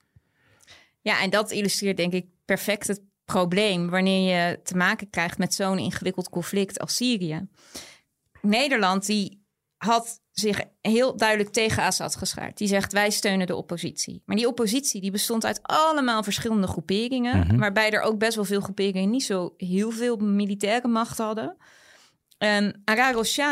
[1.01, 5.53] Ja, en dat illustreert denk ik perfect het probleem wanneer je te maken krijgt met
[5.53, 7.47] zo'n ingewikkeld conflict als Syrië.
[8.41, 9.38] Nederland die
[9.79, 12.57] had zich heel duidelijk tegen Assad geschaard.
[12.57, 14.21] Die zegt wij steunen de oppositie.
[14.25, 18.61] Maar die oppositie die bestond uit allemaal verschillende groeperingen, waarbij er ook best wel veel
[18.61, 21.57] groeperingen niet zo heel veel militaire macht hadden.
[22.37, 22.83] Um,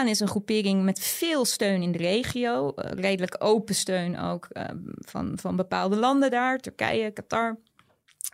[0.07, 2.71] is een groepering met veel steun in de regio.
[2.71, 6.59] eh, redelijk open steun ook ehm, van, van bepaalde landen daar.
[6.59, 7.59] Turkije, Qatar.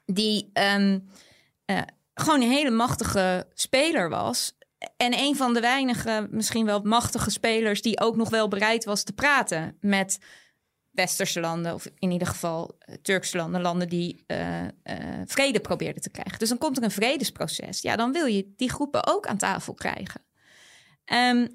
[0.06, 1.00] Die ehm,
[1.66, 1.82] eh,
[2.14, 4.58] gewoon een hele machtige speler was.
[4.98, 7.82] En een van de weinige, misschien wel machtige spelers...
[7.82, 10.20] die ook nog wel bereid was te praten met
[10.92, 11.74] westerse landen...
[11.74, 14.72] of in ieder geval eh, Turkse landen, landen die eh, eh,
[15.26, 16.40] vrede probeerden te krijgen.
[16.40, 17.82] Dus dan komt er een vredesproces.
[17.82, 20.22] Ja, dan wil je die groepen ook aan tafel krijgen.
[21.06, 21.48] Ehm,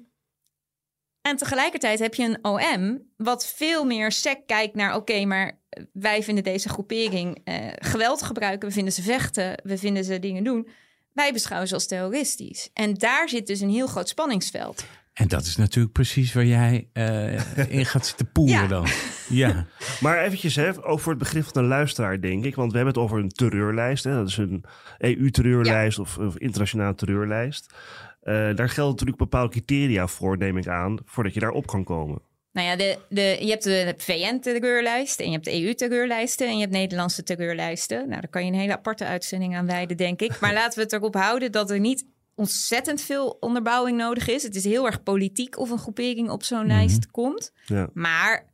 [1.21, 4.95] en tegelijkertijd heb je een OM wat veel meer sec kijkt naar...
[4.95, 5.59] oké, maar
[5.93, 7.41] wij vinden deze groepering
[7.75, 8.67] geweld gebruiken.
[8.67, 10.69] We vinden ze vechten, we vinden ze dingen doen.
[11.19, 12.69] Wij beschouwen ze als terroristisch.
[12.73, 14.85] En daar zit dus een heel groot spanningsveld.
[15.13, 18.67] En dat is natuurlijk precies waar jij eh, in gaat zitten poeren Ja.
[18.67, 18.87] dan.
[19.29, 19.65] Ja.
[19.99, 22.55] Maar eventjes, hè, ook voor het begrip van de luisteraar, denk ik.
[22.55, 24.03] Want we hebben het over een terreurlijst.
[24.03, 24.63] Hè, dat is een
[24.97, 27.73] EU-terreurlijst of, of internationale terreurlijst.
[28.21, 32.21] Eh, daar gelden natuurlijk bepaalde criteria voor, neem ik aan, voordat je daarop kan komen.
[32.51, 36.59] Nou ja, de, de, je hebt de VN-terreurlijst en je hebt de EU-terreurlijsten en je
[36.59, 37.97] hebt Nederlandse terreurlijsten.
[37.97, 40.39] Nou, daar kan je een hele aparte uitzending aan wijden, denk ik.
[40.39, 44.43] Maar laten we het erop houden dat er niet ontzettend veel onderbouwing nodig is.
[44.43, 47.51] Het is heel erg politiek of een groepering op zo'n lijst komt.
[47.65, 47.89] Ja.
[47.93, 48.45] Maar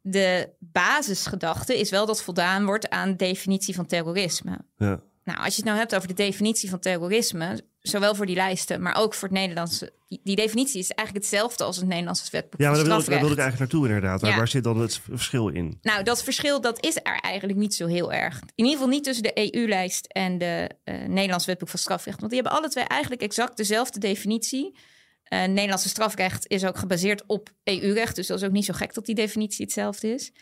[0.00, 4.58] de basisgedachte is wel dat voldaan wordt aan de definitie van terrorisme.
[4.76, 5.00] Ja.
[5.24, 8.82] Nou, als je het nou hebt over de definitie van terrorisme, zowel voor die lijsten,
[8.82, 9.92] maar ook voor het Nederlandse.
[10.22, 13.10] Die, definitie is eigenlijk hetzelfde als het Nederlandse wetboek Ja, maar van daar wil, ik,
[13.10, 14.20] daar wil ik eigenlijk naartoe inderdaad.
[14.20, 14.36] Ja.
[14.36, 15.78] waar zit dan het verschil in?
[15.82, 18.40] Nou, dat verschil dat is er eigenlijk niet zo heel erg.
[18.40, 22.20] In ieder geval niet tussen de EU-lijst en de eh Nederlandse wetboek van strafrecht.
[22.20, 24.76] Want die hebben alle twee eigenlijk exact dezelfde definitie.
[25.22, 28.16] Eh Nederlandse strafrecht is ook gebaseerd op EU-recht.
[28.16, 30.32] Dus dat is ook niet zo gek dat die definitie hetzelfde is.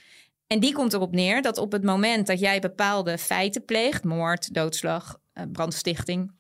[0.46, 4.54] En die komt erop neer dat op het moment dat jij bepaalde feiten pleegt, moord,
[4.54, 6.32] doodslag, eh, brandstichting,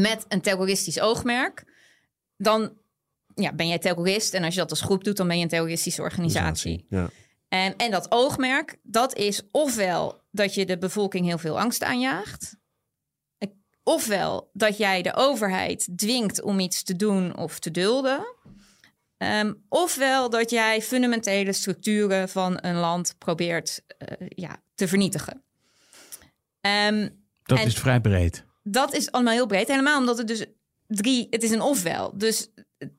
[0.00, 1.64] met een terroristisch oogmerk,
[2.36, 2.72] dan
[3.34, 4.34] ja, ben jij terrorist.
[4.34, 6.86] En als je dat als groep doet, dan ben je een terroristische organisatie.
[6.88, 7.10] Ja.
[7.48, 12.56] En, en dat oogmerk, dat is ofwel dat je de bevolking heel veel angst aanjaagt.
[13.82, 18.34] Ofwel dat jij de overheid dwingt om iets te doen of te dulden.
[19.16, 25.42] Ehm, ofwel dat jij fundamentele structuren van een land probeert eh, ja, te vernietigen.
[26.60, 27.08] Ehm,
[27.42, 28.45] Dat En- is vrij breed.
[28.68, 29.68] Dat is allemaal heel breed.
[29.68, 30.44] Helemaal omdat het dus
[30.86, 31.26] drie...
[31.30, 32.12] Het is een ofwel.
[32.18, 32.48] Dus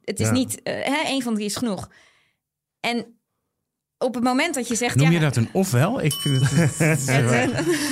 [0.03, 0.31] het is Ja.
[0.33, 0.61] niet...
[0.63, 1.89] eh hè, één van drie is genoeg.
[2.79, 3.16] En
[3.99, 4.95] op het moment dat je zegt...
[4.95, 6.01] Noem ja, je dat een ofwel?
[6.03, 6.79] Ik vind het...
[7.07, 7.47] eh,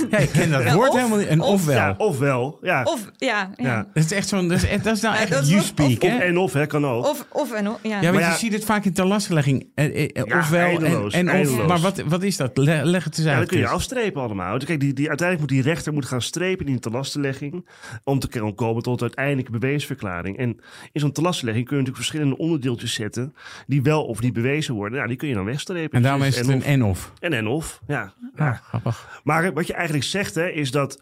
[0.09, 1.29] ja, ik ken dat Ja, woord of- helemaal niet.
[1.29, 1.75] Een of- ofwel.
[1.75, 2.57] Ja, ofwel.
[2.61, 2.83] Ja.
[2.83, 3.65] Of, ja, ja.
[3.65, 3.87] Ja.
[3.93, 4.47] Dat is echt zo'n...
[4.47, 6.17] Dat is, dat is nou Ja, echt dat you of- speak, Of hè?
[6.17, 7.05] en of, hè, kan ook.
[7.05, 7.89] Of, of en of, ja.
[7.89, 9.67] Ja, want Maar je ja- ziet het vaak in de lastlegging.
[9.75, 11.33] Eh, eh, Ja, ofwel eindeloos, en, en of.
[11.33, 11.67] eindeloos.
[11.67, 12.57] Maar wat, wat is dat?
[12.57, 13.39] Le- leg het eens Ja, uit.
[13.39, 14.57] dan kun je afstrepen allemaal.
[14.57, 17.67] Kijk, die, die, uiteindelijk moet die rechter moet gaan strepen in die telastenlegging.
[18.03, 20.37] Om te kunnen komen tot uiteindelijke bewijsverklaring.
[20.37, 20.59] En
[20.91, 23.33] in zo'n telastenlegging kun je natuurlijk verschillende onderdeeltjes zetten.
[23.67, 24.99] Die wel of niet bewezen worden.
[24.99, 25.94] Ja, die kun je dan wegstrepen.
[25.95, 26.65] En daarom is het en een of.
[26.65, 27.13] en of.
[27.19, 28.13] En en of, ja.
[28.35, 29.21] Ah, grappig.
[29.23, 31.01] Maar wat je eigenlijk zegt, hè, is dat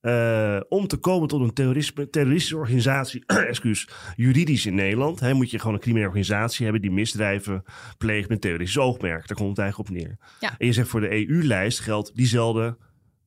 [0.00, 5.50] eh, om te komen tot een terrorisme, terroristische organisatie, excuus, juridisch in Nederland, hè, moet
[5.50, 7.64] je gewoon een criminele organisatie hebben die misdrijven
[7.98, 9.26] pleegt met terroristisch oogmerk.
[9.26, 10.16] Daar komt het eigenlijk op neer.
[10.40, 10.54] Ja.
[10.58, 12.76] En je zegt voor de EU-lijst geldt diezelfde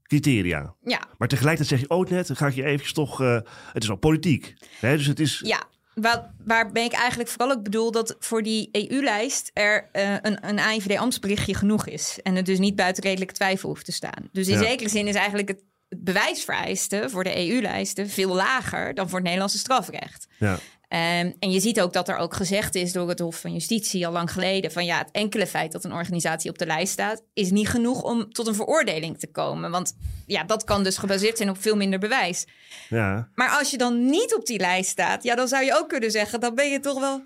[0.04, 0.76] criteria.
[0.84, 3.40] Ja, Maar tegelijkertijd zeg je ook net, dan ga ik je eventjes toch, eh,
[3.74, 4.54] het is al politiek.
[4.80, 5.64] Hè, dus het is, ja.
[6.02, 10.48] Waar, waar ben ik eigenlijk vooral ook bedoel dat voor die EU-lijst er eh, een,
[10.48, 12.20] een AIVD-ambtsberichtje genoeg is.
[12.24, 14.30] En het dus niet buiten redelijke twijfel hoeft te staan.
[14.32, 14.64] Dus in Ja.
[14.68, 19.24] zekere zin is eigenlijk het, het bewijsvereiste voor de EU-lijsten veel lager dan voor het
[19.24, 20.28] Nederlandse strafrecht.
[20.40, 20.60] ja.
[20.88, 24.06] Ehm, en je ziet ook dat er ook gezegd is door het Hof van Justitie
[24.08, 27.24] al lang geleden: van ja, het enkele feit dat een organisatie op de lijst staat,
[27.34, 29.72] is niet genoeg om tot een veroordeling te komen.
[29.72, 32.46] Want ja, dat kan dus gebaseerd zijn op veel minder bewijs.
[32.90, 33.30] ja.
[33.36, 36.12] Maar als je dan niet op die lijst staat, ja, dan zou je ook kunnen
[36.12, 37.24] zeggen: dan ben je toch wel.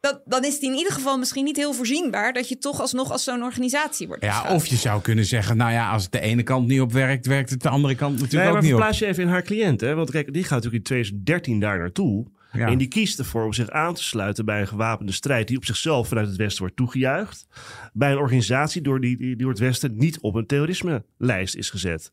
[0.00, 3.10] Dat, dan is het in ieder geval misschien niet heel voorzienbaar dat je toch alsnog
[3.10, 4.24] als zo'n organisatie wordt.
[4.24, 6.92] Ja, of je zou kunnen zeggen, nou ja, als het de ene kant niet op
[6.92, 8.78] werkt, werkt het de andere kant natuurlijk Nee, ook maar niet op.
[8.78, 9.80] verplaats je even in haar cliënt.
[9.80, 9.94] Hè?
[9.94, 12.26] Want kijk, die gaat natuurlijk in 2013 daar naartoe.
[12.52, 12.66] Ja.
[12.66, 15.48] En die kiest ervoor om zich aan te sluiten bij een gewapende strijd...
[15.48, 17.46] die op zichzelf vanuit het Westen wordt toegejuicht.
[17.92, 22.12] Bij een organisatie door die, die door het Westen niet op een terrorisme-lijst is gezet.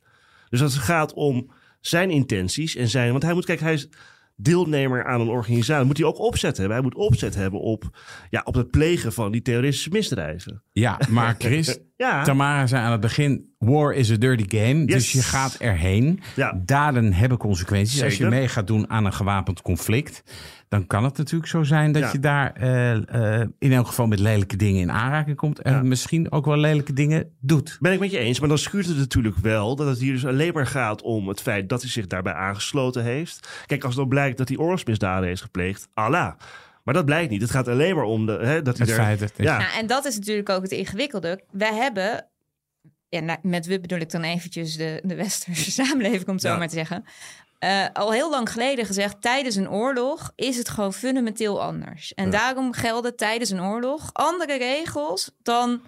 [0.49, 3.11] Dus als het gaat om zijn intenties en zijn...
[3.11, 3.89] Want hij moet, kijk, hij is
[4.35, 5.85] deelnemer aan een organisatie.
[5.85, 6.75] Moet hij ook opzet hebben.
[6.75, 7.97] Hij moet opzet hebben op,
[8.29, 10.63] ja, op het plegen van die terroristische misdrijven.
[10.71, 14.85] Ja, maar Chris, Ja, Tamara zei aan het begin, war is a dirty game.
[14.85, 16.19] Dus je gaat erheen.
[16.35, 16.61] Ja.
[16.65, 18.03] Daden hebben consequenties.
[18.03, 20.23] Als je mee gaat doen aan een gewapend conflict,
[20.69, 22.09] dan kan het natuurlijk zo zijn dat Ja.
[22.11, 25.59] je daar eh, eh, in elk geval met lelijke dingen in aanraking komt.
[25.59, 25.83] En Ja.
[25.83, 27.77] misschien ook wel lelijke dingen doet.
[27.79, 30.25] Ben ik met je eens, maar dan schuurt het natuurlijk wel dat het hier dus
[30.25, 33.63] alleen maar gaat om het feit dat hij zich daarbij aangesloten heeft.
[33.65, 36.31] Kijk, als het dan blijkt dat hij oorlogsmisdaden heeft gepleegd, Allah.
[36.83, 37.41] Maar dat blijkt niet.
[37.41, 39.03] Het gaat alleen maar om de, hè, dat hij Het er...
[39.03, 41.43] feit dat- ja, Nou, en dat is natuurlijk ook het ingewikkelde.
[41.51, 42.27] Wij hebben,
[43.09, 46.57] ja, nou, met we bedoel ik dan eventjes de, de westerse samenleving, om het zo
[46.57, 47.05] maar te zeggen.
[47.59, 52.13] eh, al heel lang geleden gezegd, tijdens een oorlog is het gewoon fundamenteel anders.
[52.13, 52.31] En Ja.
[52.31, 55.81] daarom gelden tijdens een oorlog andere regels dan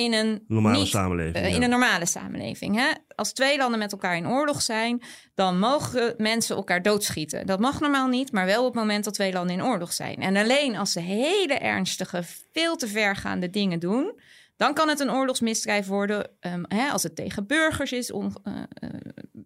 [0.00, 1.36] in een normale niet, samenleving.
[1.36, 1.56] eh, ja.
[1.56, 2.76] in een normale samenleving.
[2.76, 2.90] Hè?
[3.14, 5.02] Als twee landen met elkaar in oorlog zijn,
[5.34, 7.46] dan mogen mensen elkaar doodschieten.
[7.46, 10.16] Dat mag normaal niet, maar wel op het moment dat twee landen in oorlog zijn.
[10.16, 14.20] En alleen als ze hele ernstige, veel te vergaande dingen doen,
[14.56, 16.30] dan kan het een oorlogsmisdrijf worden.
[16.40, 18.12] ehm, hè, als het tegen burgers is.
[18.12, 18.90] On, eh, eh,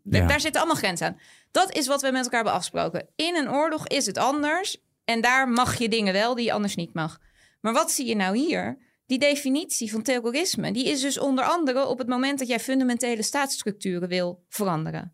[0.02, 0.26] Ja.
[0.26, 1.18] Daar zitten allemaal grenzen aan.
[1.50, 3.06] Dat is wat we met elkaar hebben afgesproken.
[3.16, 4.76] In een oorlog is het anders.
[5.04, 7.18] En daar mag je dingen wel die je anders niet mag.
[7.60, 8.78] Maar wat zie je nou hier?
[9.06, 13.22] Die definitie van terrorisme, die is dus onder andere op het moment dat jij fundamentele
[13.22, 15.12] staatsstructuren wil veranderen.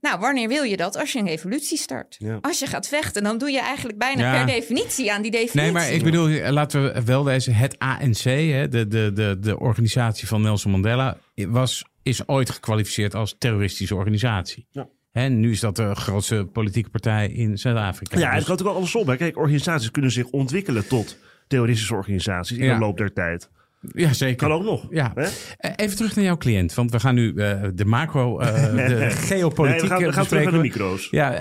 [0.00, 0.96] Nou, wanneer wil je dat?
[0.96, 2.16] Als je een revolutie start.
[2.18, 2.38] Ja.
[2.40, 4.44] Als je gaat vechten, dan doe je eigenlijk bijna Ja.
[4.44, 5.60] per definitie aan die definitie.
[5.60, 9.36] Nee, maar ik bedoel, eh, laten we wel wezen, het ANC, hè, de, de, de,
[9.40, 14.66] de organisatie van Nelson Mandela, was, is ooit gekwalificeerd als terroristische organisatie.
[14.70, 14.88] Ja.
[15.10, 18.18] Hè, nu is dat de grootste politieke partij in Zuid-Afrika.
[18.18, 19.08] Ja, en Dus- het kan natuurlijk ook andersom.
[19.08, 19.16] Hè.
[19.16, 22.74] Kijk, organisaties kunnen zich ontwikkelen tot terroristische organisaties in Ja.
[22.74, 23.50] de loop der tijd.
[23.92, 24.36] Ja, zeker.
[24.36, 24.86] Kan ook nog.
[24.90, 25.12] Ja.
[25.14, 25.28] Hè?
[25.56, 28.72] Eh, Even terug naar jouw cliënt, want we gaan nu eh, de macro, eh, de
[28.72, 31.08] Nee, geopolitiek we gaan, we gaan terug naar de micro's.
[31.10, 31.38] Ja,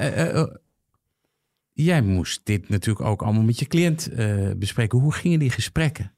[1.73, 4.99] jij moest dit natuurlijk ook allemaal met je cliënt eh, bespreken.
[4.99, 6.11] Hoe gingen die gesprekken?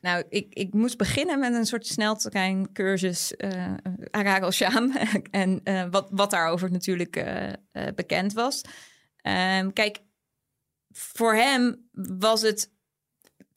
[0.00, 3.74] Nou, ik, ik moest beginnen met een soort snelterreincursus uh,
[4.10, 4.92] Arar al-Sham.
[5.30, 7.52] en uh, wat, wat daarover natuurlijk uh,
[7.94, 8.62] bekend was.
[9.22, 9.98] Um, kijk,
[10.90, 12.70] voor hem was het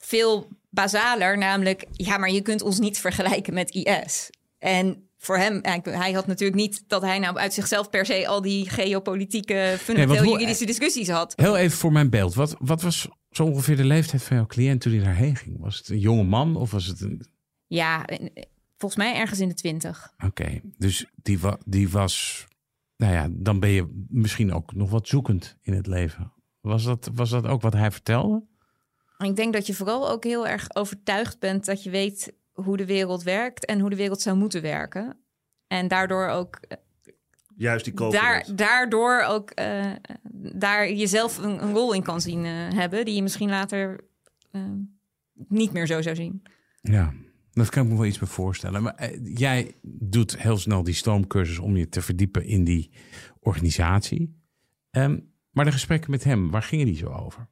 [0.01, 1.85] veel basaler, namelijk...
[1.91, 4.29] ja, maar je kunt ons niet vergelijken met IS.
[4.57, 8.27] En voor hem, hij had natuurlijk niet dat hij nou uit zichzelf per se...
[8.27, 11.33] al die geopolitieke, fundamenteel nee, juridische discussies had.
[11.35, 12.33] Heel even voor mijn beeld.
[12.33, 15.59] Wat, wat was zo ongeveer de leeftijd van jouw cliënt toen hij daarheen ging?
[15.59, 17.25] Was het een jonge man of was het een...
[17.67, 18.05] Ja,
[18.77, 20.13] volgens mij ergens in de twintig.
[20.15, 22.45] Oké, okay, dus die, wa die was...
[22.97, 26.33] Nou ja, dan ben je misschien ook nog wat zoekend in het leven.
[26.59, 28.43] Was dat, was dat ook wat hij vertelde?
[29.23, 32.85] Ik denk dat je vooral ook heel erg overtuigd bent dat je weet hoe de
[32.85, 35.17] wereld werkt en hoe de wereld zou moeten werken.
[35.67, 36.59] En daardoor ook
[37.55, 39.91] Juist die daar, daardoor ook uh,
[40.53, 43.99] daar jezelf een, een, rol in kan zien uh, hebben, die je misschien later
[44.51, 44.61] uh,
[45.47, 46.43] niet meer zo zou zien.
[46.81, 47.13] Ja,
[47.51, 48.83] dat kan ik me wel iets bij voorstellen.
[48.83, 52.91] Maar eh, jij doet heel snel die stoomcursus om je te verdiepen in die
[53.39, 54.39] organisatie.
[54.91, 57.49] Um, maar de gesprekken met hem, waar gingen die zo over?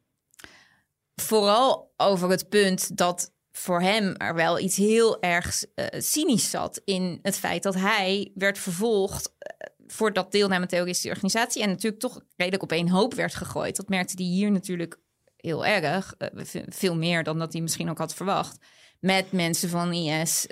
[1.19, 6.81] Vooral over het punt dat voor hem er wel iets heel erg uh, cynisch zat
[6.85, 12.01] in het feit dat hij werd vervolgd uh, voor dat deelname terroristische organisatie en natuurlijk
[12.01, 13.75] toch redelijk op één hoop werd gegooid.
[13.75, 14.99] Dat merkte hij hier natuurlijk
[15.37, 16.27] heel erg, uh,
[16.67, 18.57] veel meer dan dat hij misschien ook had verwacht.
[18.99, 20.47] Met mensen van IS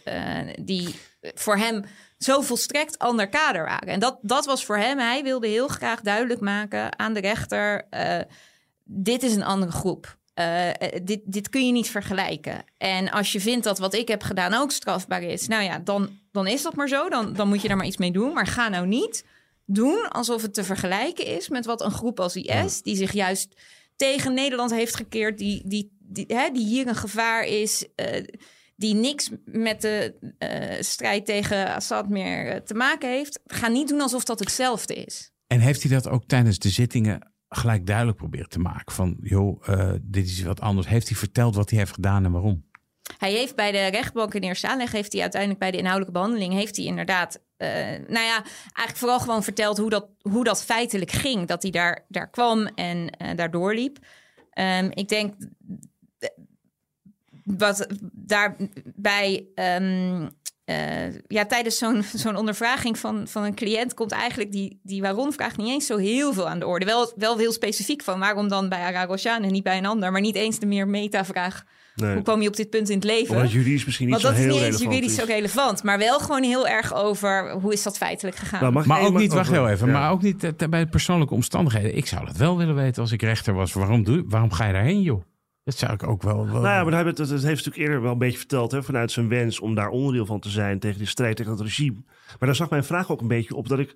[0.62, 1.84] die voor hem
[2.18, 3.88] zo volstrekt ander kader waren.
[3.88, 7.88] En dat, dat was voor hem, hij wilde heel graag duidelijk maken aan de rechter,
[8.84, 10.18] dit is een andere groep.
[10.40, 10.70] Uh,
[11.04, 12.64] dit, dit kun je niet vergelijken.
[12.78, 16.10] En als je vindt dat wat ik heb gedaan ook strafbaar is, nou ja, dan,
[16.32, 17.10] dan is dat maar zo.
[17.10, 18.34] Dan, dan moet je daar maar iets mee doen.
[18.34, 19.26] Maar ga nou niet
[19.66, 23.56] doen alsof het te vergelijken is met wat een groep als IS, die zich juist
[23.96, 28.24] tegen Nederland heeft gekeerd, die, die, die, hè, die hier een gevaar is, uh,
[28.76, 33.40] die niks met de uh, strijd tegen Assad meer te maken heeft.
[33.46, 35.32] Ga niet doen alsof dat hetzelfde is.
[35.48, 38.96] En heeft hij dat ook tijdens de zittingen gelijk duidelijk proberen te maken.
[38.96, 40.88] Van, joh, uh, dit is wat anders.
[40.88, 42.66] Heeft hij verteld wat hij heeft gedaan en waarom?
[43.18, 44.92] Hij heeft bij de rechtbank in eerste aanleg...
[44.92, 46.54] heeft hij uiteindelijk bij de inhoudelijke behandeling...
[46.54, 47.68] heeft hij inderdaad, uh,
[48.08, 49.78] nou ja, eigenlijk vooral gewoon verteld...
[49.78, 51.48] hoe dat, hoe dat feitelijk ging.
[51.48, 53.98] Dat hij daar, daar kwam en uh, daar doorliep.
[54.60, 55.34] Um, ik denk...
[57.44, 59.48] Wat daarbij...
[59.56, 60.30] Um,
[60.70, 60.76] uh,
[61.28, 65.68] ja, tijdens zo'n zo'n ondervraging van, van een cliënt komt eigenlijk die, die waarom-vraag niet
[65.68, 66.86] eens zo heel veel aan de orde.
[66.86, 70.22] Wel, wel heel specifiek van waarom dan bij Aragosjan en niet bij een ander, maar
[70.22, 71.64] niet eens de meer meta-vraag.
[71.96, 72.14] Nee.
[72.14, 73.36] Hoe kwam je op dit punt in het leven?
[73.36, 75.26] Omdat juridisch misschien niet Want zo dat heel is niet eens relevant juridisch is.
[75.26, 78.74] zo relevant, maar wel gewoon heel erg over hoe is dat feitelijk gegaan.
[78.74, 79.94] Nou, Maar ook niet, wacht heel even, ja.
[79.94, 81.98] maar ook niet eh, bij persoonlijke omstandigheden.
[81.98, 83.74] Ik zou dat wel willen weten als ik rechter was.
[83.74, 85.22] Waarom, doe, waarom ga je daarheen, joh?
[85.68, 86.36] Dat zou ik ook wel...
[86.36, 88.72] wel Nou ja, maar hij heeft, het, het heeft natuurlijk eerder wel een beetje verteld...
[88.72, 90.80] Hè, vanuit zijn wens om daar onderdeel van te zijn...
[90.80, 92.04] tegen die strijd tegen het regime.
[92.06, 93.94] Maar daar zag mijn vraag ook een beetje op dat ik...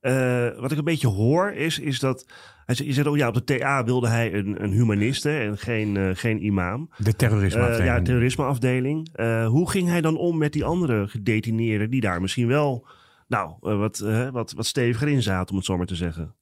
[0.00, 2.26] eh, wat ik een beetje hoor is, is dat...
[2.66, 5.58] Hij zei, je zegt, oh ja, op de TA wilde hij een, een humaniste en
[5.58, 6.90] geen, eh, geen imam.
[6.96, 9.08] de terrorisme Eh, ja, terrorismeafdeling.
[9.12, 11.90] Eh, hoe ging hij dan om met die andere gedetineerden...
[11.90, 12.86] die daar misschien wel
[13.28, 13.98] nou, wat,
[14.32, 16.34] wat, wat steviger in zaten, om het zo maar te zeggen?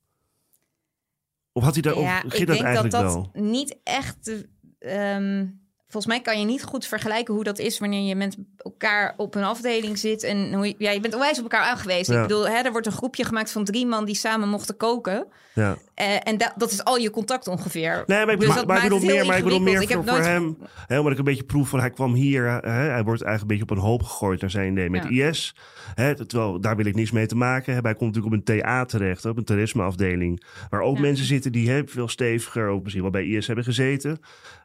[1.53, 3.43] Of had hij daar, ja, of ging ik dat denk eigenlijk dat dat wel?
[3.43, 4.47] niet echt.
[4.79, 5.47] Ehm,
[5.88, 9.35] volgens mij kan je niet goed vergelijken hoe dat is wanneer je met elkaar op
[9.35, 10.23] een afdeling zit.
[10.23, 12.14] En hoe je, ja, je bent onwijs op elkaar aangewezen.
[12.14, 12.23] Ja.
[12.23, 15.27] Ik bedoel, hè, er wordt een groepje gemaakt van drie man die samen mochten koken.
[15.55, 15.77] Ja.
[15.99, 18.03] Eh, en da- dat is al je contact ongeveer.
[18.07, 19.73] Nee, maar ik, Dus maar, dat maar ik maakt bedoel meer, maar ik bedoel meer
[19.75, 20.57] voor, Ik voor heb hem.
[20.87, 22.45] Hè, omdat ik een beetje proef van hij kwam hier.
[22.45, 25.29] Hè, hij wordt eigenlijk een beetje op een hoop gegooid naar zijn idee met Ja.
[25.29, 25.55] IS.
[25.95, 27.91] Hè, terwijl daar wil ik niks mee te maken hebben.
[27.91, 30.43] Hij komt natuurlijk op een TA terecht, op een terrorismeafdeling.
[30.71, 31.03] Waar ook Ja.
[31.03, 34.19] mensen zitten die hè, veel steviger, ook misschien wel bij IS hebben gezeten.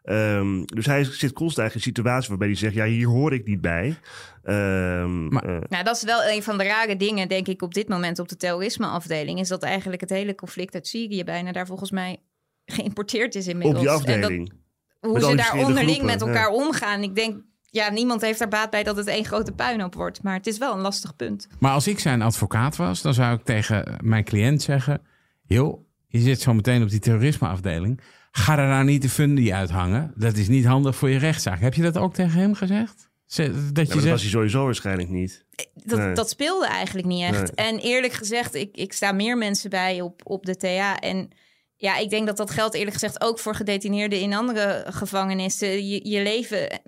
[0.04, 3.34] Ehm, dus hij zit constant eigenlijk in een situatie waarbij hij zegt: ja, hier hoor
[3.34, 3.96] ik niet bij.
[4.44, 7.74] Ehm, Maar- eh, Nou, dat is wel een van de rare dingen, denk ik, op
[7.74, 9.40] dit moment op de terrorismeafdeling.
[9.40, 12.18] Is dat eigenlijk het hele conflict uit Syrië bijna daar volgens mij
[12.66, 13.76] geïmporteerd is inmiddels.
[14.00, 14.54] op die En dat- afdeling.
[15.00, 17.04] hoe Met ze daar onderling groepen, met elkaar omgaan.
[17.04, 20.24] Ik denk, ja, niemand heeft er baat bij dat het één grote puinhoop wordt.
[20.24, 21.48] Maar het is wel een lastig punt.
[21.60, 25.02] Maar als ik zijn advocaat was, dan zou ik tegen mijn cliënt zeggen...
[25.44, 28.00] joh, je zit zo meteen op die terrorismeafdeling.
[28.32, 30.14] Ga er nou niet de fundie uithangen.
[30.16, 31.60] Dat is niet handig voor je rechtszaak.
[31.60, 33.12] Heb je dat ook tegen hem gezegd?
[33.36, 35.46] Dat je dat zegt, was hij sowieso waarschijnlijk niet.
[35.86, 36.14] Dat, Nee.
[36.14, 37.56] dat speelde eigenlijk niet echt.
[37.56, 37.68] Nee.
[37.68, 41.00] En eerlijk gezegd, ik, ik sta meer mensen bij op, op de TA.
[41.00, 41.30] En
[41.76, 45.88] ja, ik denk dat dat geldt eerlijk gezegd ook voor gedetineerden in andere gevangenissen.
[45.88, 46.82] Je, je leven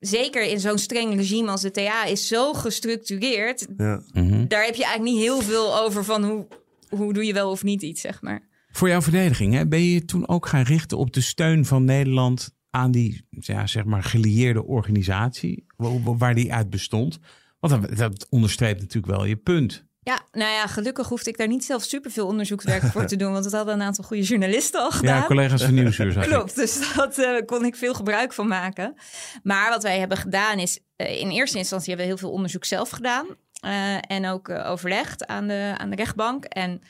[0.00, 3.66] zeker in zo'n streng regime als de TA is zo gestructureerd.
[3.76, 4.02] Ja.
[4.12, 4.46] Mhm.
[4.46, 6.46] Daar heb je eigenlijk niet heel veel over van hoe,
[6.88, 8.42] hoe doe je wel of niet iets, zeg maar.
[8.70, 12.56] Voor jouw verdediging, hè, ben je toen ook gaan richten op de steun van Nederland
[12.70, 17.18] aan die ja, zeg maar gelieerde organisatie, wa- waar die uit bestond?
[17.60, 19.86] Want dat, dat onderstreept natuurlijk wel je punt.
[20.02, 23.44] Ja, nou ja, gelukkig hoefde ik daar niet zelf superveel onderzoekswerk voor te doen, want
[23.44, 25.16] het hadden een aantal goede journalisten al gedaan.
[25.16, 26.18] Ja, collega's van Nieuwsuur.
[26.18, 28.94] Klopt, dus dat eh, kon ik veel gebruik van maken.
[29.42, 32.64] Maar wat wij hebben gedaan is, eh, in eerste instantie hebben we heel veel onderzoek
[32.64, 33.26] zelf gedaan.
[33.60, 36.44] eh, en ook overlegd aan de, aan de rechtbank.
[36.44, 36.80] En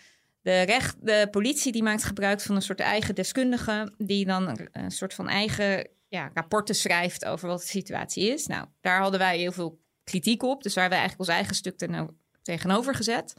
[0.49, 3.93] de, recht, de politie die maakt gebruik van een soort eigen deskundige...
[3.99, 8.47] die dan een, soort van eigen ja, rapporten schrijft over wat de situatie is.
[8.47, 10.63] Nou, daar hadden wij heel veel kritiek op.
[10.63, 13.35] Dus waar hebben we eigenlijk ons eigen stuk teno- tegenover gezet.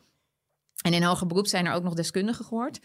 [0.81, 2.79] En in hoger beroep zijn er ook nog deskundigen gehoord.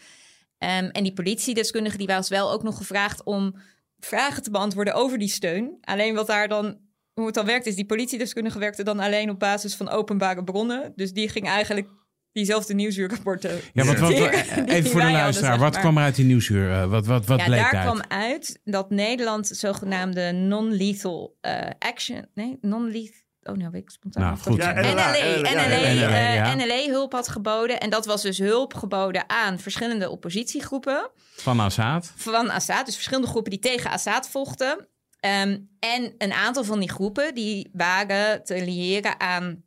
[0.57, 3.55] Ehm, en die politiedeskundige die was wel ook nog gevraagd om
[3.99, 5.77] vragen te beantwoorden over die steun.
[5.81, 6.77] Alleen wat daar dan,
[7.13, 10.93] hoe het dan werkt, is die politiedeskundige werkte dan alleen op basis van openbare bronnen.
[10.95, 11.89] Dus die ging eigenlijk
[12.35, 13.59] diezelfde nieuwsuurrapporten.
[13.73, 15.81] Ja, wat, wat, even die voor de hadden, luisteraar, wat maar.
[15.81, 16.71] kwam er uit die nieuwsuur?
[16.71, 17.85] Eh, wat wat, wat ja, bleek daar uit?
[17.85, 24.23] kwam uit dat Nederland zogenaamde non-lethal eh, action, nee, non-lethal, oh nou weet ik spontaan
[24.23, 24.57] Nou, goed.
[24.57, 26.55] Ja, NLA, NLA, NLA, ja, NLA, eh, ja.
[26.55, 27.79] NLA hulp had geboden.
[27.79, 32.13] En dat was dus hulp geboden aan verschillende oppositiegroepen Van Assad?
[32.15, 32.85] van Assad.
[32.85, 34.87] Dus verschillende groepen die tegen Assad vochten.
[35.19, 39.63] Ehm, en een aantal van die groepen die waren te liëren aan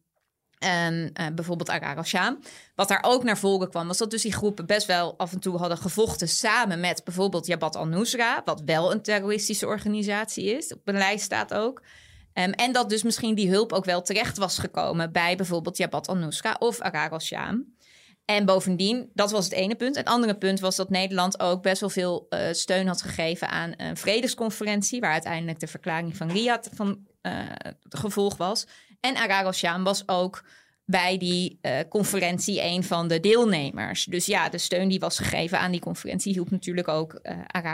[0.58, 2.38] ehm, eh, bijvoorbeeld Arar al-Sham.
[2.74, 5.40] Wat daar ook naar voren kwam, was dat dus die groepen best wel af en
[5.40, 10.72] toe hadden gevochten samen met bijvoorbeeld Jabhat al-Nusra, wat wel een terroristische organisatie is.
[10.72, 11.82] Op een lijst staat ook.
[12.32, 16.08] Ehm, en dat dus misschien die hulp ook wel terecht was gekomen bij bijvoorbeeld Jabhat
[16.08, 17.76] al-Nusra of Arar al-Sham.
[18.24, 19.96] En bovendien, dat was het ene punt.
[19.96, 23.72] Het andere punt was dat Nederland ook best wel veel eh, steun had gegeven aan
[23.76, 27.40] een vredesconferentie, waar uiteindelijk de verklaring van Riyadh van eh,
[27.88, 28.66] gevolg was.
[29.00, 30.44] En Arar al-Sham was ook
[30.84, 34.04] bij die eh, conferentie een van de deelnemers.
[34.04, 37.20] Dus ja, de steun die was gegeven aan die conferentie hielp natuurlijk ook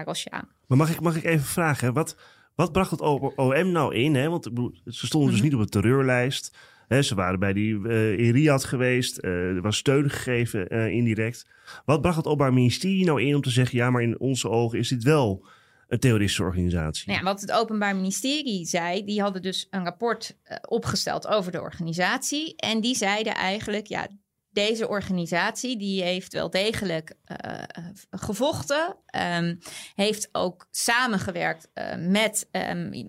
[0.05, 0.49] al-Sham.
[0.67, 2.17] Maar mag ik, mag ik even vragen, wat,
[2.55, 4.15] wat bracht het OM nou in?
[4.15, 4.29] Hè?
[4.29, 4.51] Want
[4.85, 5.49] ze stonden dus Mhm.
[5.49, 6.57] niet op de terreurlijst.
[6.89, 7.03] Hè?
[7.03, 9.19] Ze waren bij die eh in Riyadh geweest.
[9.23, 11.47] er was steun gegeven indirect.
[11.85, 13.79] Wat bracht het Openbaar Ministerie nou in om te zeggen...
[13.79, 15.47] ja, maar in onze ogen is dit wel
[15.89, 17.07] een terroristische organisatie?
[17.07, 21.53] Nou ja, wat het Openbaar Ministerie zei, die hadden dus een rapport eh, opgesteld over
[21.53, 22.57] de organisatie.
[22.57, 24.09] En die zeiden eigenlijk, ja,
[24.51, 27.63] deze organisatie die heeft wel degelijk eh,
[28.11, 28.97] gevochten.
[29.07, 29.55] ehm,
[29.95, 33.05] heeft ook samengewerkt eh, met ehm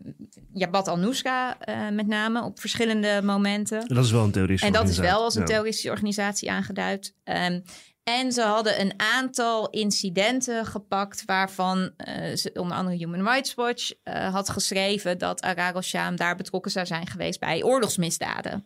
[0.53, 1.57] Jabhat al-Nusra
[1.91, 3.87] met name op verschillende momenten.
[3.87, 5.47] Dat is wel een terroristische En dat is wel als een Ja.
[5.47, 7.15] terroristische organisatie aangeduid.
[7.23, 7.59] Ehm,
[8.05, 13.91] en ze hadden een aantal incidenten gepakt waarvan eh, ze, onder andere Human Rights Watch
[14.03, 18.65] eh, had geschreven dat Arar al-Sham daar betrokken zou zijn geweest bij oorlogsmisdaden.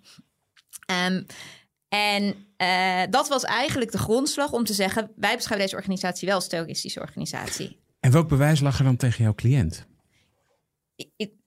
[0.85, 1.23] Ehm,
[1.87, 6.35] en eh, dat was eigenlijk de grondslag om te zeggen: wij beschouwen deze organisatie wel
[6.35, 7.79] als terroristische organisatie.
[7.99, 9.87] En welk bewijs lag er dan tegen jouw cliënt?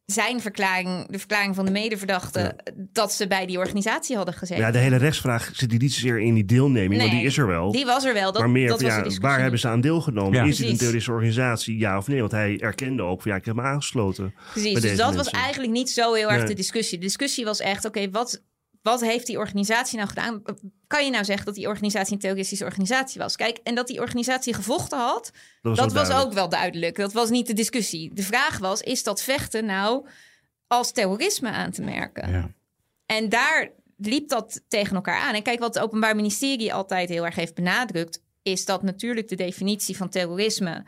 [0.06, 4.64] Zijn verklaring, de verklaring van de medeverdachte, dat ze bij die organisatie hadden gezeten.
[4.64, 7.38] Ja, de hele rechtsvraag zit die niet zozeer in die deelneming, want Nee, die is
[7.38, 7.72] er wel.
[7.72, 8.32] Die was er wel.
[8.32, 10.32] Dat, maar meer dat ja, discussie waar hebben ze aan deelgenomen?
[10.32, 10.44] Ja.
[10.44, 12.20] Is dit een terroristische organisatie, ja of nee?
[12.20, 14.34] Want hij erkende ook van ja, ik heb me aangesloten.
[14.52, 16.46] Precies, dus dat was eigenlijk niet zo heel erg Nee.
[16.46, 16.98] de discussie.
[16.98, 18.42] De discussie was echt, oké, wat,
[18.82, 20.42] wat heeft die organisatie nou gedaan?
[20.86, 23.36] Kan je nou zeggen dat die organisatie een terroristische organisatie was?
[23.36, 26.96] Kijk, en dat die organisatie gevochten had, Dat was, dat ook wel duidelijk.
[26.96, 28.14] Dat was niet de discussie.
[28.14, 30.06] De vraag was, is dat vechten nou
[30.66, 32.30] als terrorisme aan te merken?
[32.30, 32.50] Ja.
[33.06, 35.34] En daar liep dat tegen elkaar aan.
[35.34, 39.36] En kijk, wat het Openbaar Ministerie altijd heel erg heeft benadrukt, is dat natuurlijk de
[39.36, 40.84] definitie van terrorisme,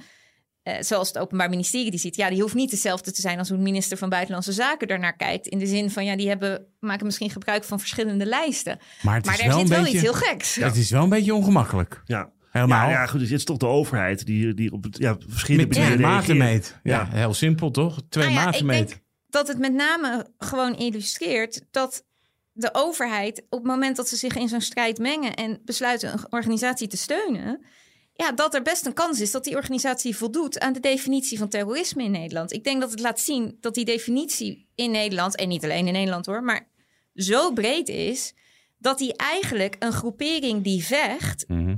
[0.64, 3.48] eh, zoals het Openbaar Ministerie die ziet, ja, die hoeft niet hetzelfde te zijn als
[3.48, 5.46] hoe de minister van Buitenlandse Zaken daarnaar kijkt.
[5.46, 8.78] In de zin van, ja, die hebben, maken misschien gebruik van verschillende lijsten.
[9.02, 10.54] Maar het Maar is er wel zit een wel beetje, iets heel geks.
[10.54, 12.02] Het is wel een beetje ongemakkelijk.
[12.04, 12.32] Ja.
[12.50, 12.88] Helemaal.
[12.88, 15.98] Ja, ja, goed, het is toch de overheid die, die op het, ja, verschillende Met
[15.98, 16.80] maten meet.
[16.82, 17.16] Ja, Ja.
[17.18, 18.00] heel simpel toch?
[18.08, 18.88] Twee Nou ja, ik meet.
[18.88, 22.04] denk dat het met name gewoon illustreert dat
[22.52, 26.26] de overheid op het moment dat ze zich in zo'n strijd mengen en besluiten een
[26.32, 27.64] organisatie te steunen,
[28.16, 31.48] ja, dat er best een kans is dat die organisatie voldoet aan de definitie van
[31.48, 32.52] terrorisme in Nederland.
[32.52, 35.92] Ik denk dat het laat zien dat die definitie in Nederland, en niet alleen in
[35.92, 36.68] Nederland hoor, maar
[37.14, 38.34] zo breed is
[38.78, 41.76] dat die eigenlijk een groepering die vecht, Mhm.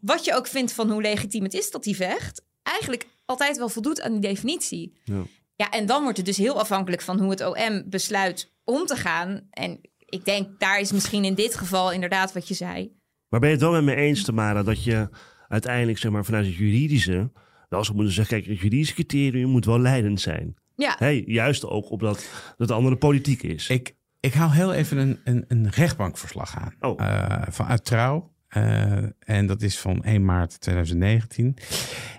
[0.00, 3.68] Wat je ook vindt van hoe legitiem het is dat die vecht, eigenlijk altijd wel
[3.68, 4.92] voldoet aan die definitie.
[5.04, 5.22] ja.
[5.56, 8.96] Ja, en dan wordt het dus heel afhankelijk van hoe het OM besluit om te
[8.96, 9.46] gaan.
[9.50, 12.92] En ik denk, daar is misschien in dit geval inderdaad wat je zei.
[13.28, 15.08] Maar ben je het wel met me eens, Tamara, dat je
[15.52, 17.30] uiteindelijk zeg maar, vanuit het juridische
[17.68, 20.54] wel zou moeten zeggen, kijk, het juridische criterium moet wel leidend zijn.
[20.76, 23.68] Ja, Hey, juist ook omdat het andere politiek is.
[23.68, 26.74] Ik, ik haal heel even een, een, een rechtbankverslag aan.
[26.80, 27.46] Oh.
[27.48, 28.31] Vanuit Trouw.
[28.52, 31.56] Eh, en dat is van 1 maart 2019.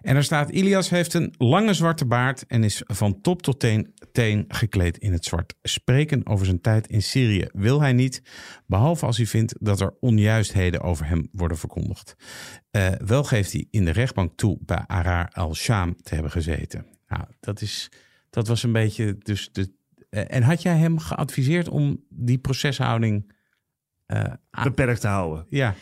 [0.01, 3.93] En er staat: Ilias heeft een lange zwarte baard en is van top tot teen,
[4.11, 5.55] teen gekleed in het zwart.
[5.61, 8.21] Spreken over zijn tijd in Syrië wil hij niet,
[8.65, 12.15] behalve als hij vindt dat er onjuistheden over hem worden verkondigd.
[12.71, 16.85] Eh, wel geeft hij in de rechtbank toe bij Arar al-Sham te hebben gezeten.
[17.07, 17.91] Nou, dat, is,
[18.29, 19.73] dat was een beetje dus de.
[20.09, 23.31] eh, en had jij hem geadviseerd om die proceshouding.
[24.63, 25.45] beperkt te houden.
[25.49, 25.75] ja,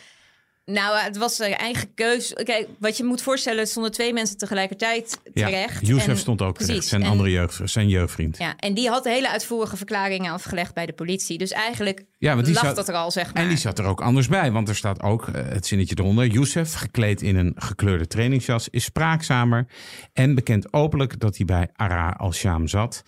[0.71, 2.33] nou, het was zijn eigen keus.
[2.33, 5.45] Kijk, wat je moet voorstellen, stonden twee mensen tegelijkertijd ja.
[5.47, 5.87] terecht.
[5.87, 6.89] Youssef En- stond ook terecht, precies.
[6.89, 8.37] zijn En- andere jeugd, zijn jeugdvriend.
[8.37, 11.37] Ja, en die had hele uitvoerige verklaringen afgelegd bij de politie.
[11.37, 13.43] Dus eigenlijk Ja, want die lag zat- dat er al, zeg maar.
[13.43, 16.25] En die zat er ook anders bij, want er staat ook eh, het zinnetje eronder.
[16.27, 19.65] Youssef, gekleed in een gekleurde trainingsjas, is spraakzamer
[20.13, 23.03] en bekent openlijk dat hij bij Ara al-Sham zat.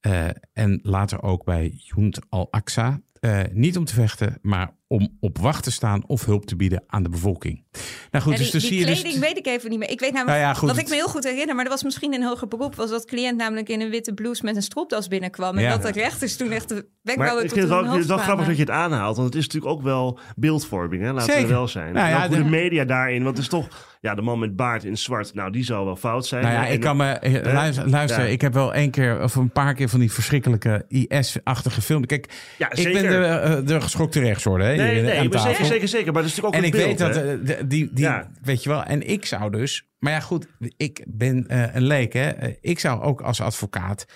[0.00, 3.00] eh, en later ook bij Junt al-Aqsa.
[3.20, 6.84] Eh, niet om te vechten, maar om op wacht te staan of hulp te bieden
[6.86, 7.64] aan de bevolking.
[8.10, 9.18] Nou goed, Ja, dus die je kleding dus...
[9.18, 9.90] weet ik even niet meer.
[9.90, 11.72] Ik weet namelijk, Nou ja, goed, wat het- ik me heel goed herinner, maar dat
[11.72, 14.62] was misschien een hoger beroep, was dat cliënt namelijk in een witte blouse met een
[14.62, 15.56] stropdas binnenkwam.
[15.56, 15.76] En Ja.
[15.76, 18.18] dat de rechters toen echt de ik vind het wel, ik vind hoofd het wel
[18.18, 19.16] grappig dat je het aanhaalt.
[19.16, 21.12] Want het is natuurlijk ook wel beeldvorming, hè?
[21.12, 21.48] laten we Zeker.
[21.48, 21.92] wel zijn.
[21.94, 23.22] Nou en ook de media daarin.
[23.22, 23.68] Want het is toch,
[24.00, 26.42] ja, de man met baard in zwart, nou, die zou wel fout zijn.
[26.42, 27.04] Nou ja, En- ik kan me...
[27.12, 28.28] eh, Luister, luister Ja.
[28.28, 32.06] ik heb wel één keer of een paar keer van die verschrikkelijke IS-achtige films.
[32.06, 36.12] Kijk, Ja, ik ben de, eh, de geschokte rechtsorde hè, Nee, nee, zeker, zeker, zeker.
[36.12, 37.32] Maar dat is natuurlijk En ook ik een weet beeld, dat hè?
[37.32, 38.30] eh, de- die, die Ja.
[38.42, 38.82] weet je wel.
[38.82, 40.46] En ik zou dus, maar ja, goed,
[40.76, 42.28] ik ben eh, een leek, hè.
[42.28, 44.06] Eh, Ik zou ook als advocaat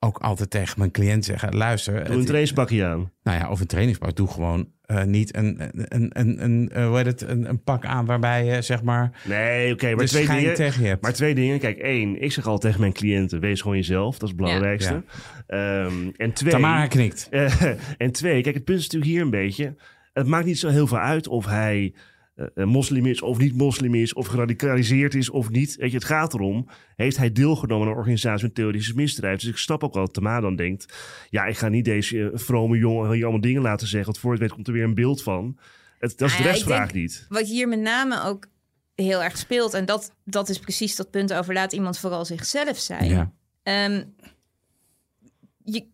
[0.00, 3.12] ook altijd tegen mijn cliënt zeggen: luister, Doe een het- trainingspakje aan.
[3.22, 6.96] nou ja, of een trainingspak, doe gewoon eh, niet een, een, een, een, eh, hoe
[6.96, 10.54] heet het, een, een pak aan waarbij je zeg maar Nee, oké, maar twee dingen.
[10.54, 11.02] tegen je hebt.
[11.02, 11.58] Maar twee dingen.
[11.58, 14.12] Kijk, één, ik zeg al tegen mijn cliënten, wees gewoon jezelf.
[14.12, 15.02] Dat is het belangrijkste.
[15.46, 16.52] Ehm, en twee...
[16.52, 17.28] Tamara knikt.
[17.98, 19.76] En twee, kijk, het punt is natuurlijk hier een beetje.
[20.12, 21.94] Het maakt niet zo heel veel uit of hij
[22.38, 25.76] eh, een moslim is of niet moslim is, of geradicaliseerd is of niet.
[25.76, 29.40] Weet je, het gaat erom, heeft hij deelgenomen aan een organisatie met terroristische misdrijf?
[29.40, 30.94] Dus ik snap ook wel dat Tama dan denkt,
[31.30, 34.30] ja, ik ga niet deze eh, vrome jongen hier allemaal dingen laten zeggen, want voor
[34.30, 35.58] het weet komt er weer een beeld van.
[35.98, 37.26] Het, dat is de denk- niet.
[37.28, 38.46] Wat hier met name ook
[38.94, 42.78] heel erg speelt, en dat, dat is precies dat punt over laat iemand vooral zichzelf
[42.78, 43.08] zijn.
[43.08, 43.32] Ja.
[43.62, 44.04] Ehm,
[45.64, 45.86] je,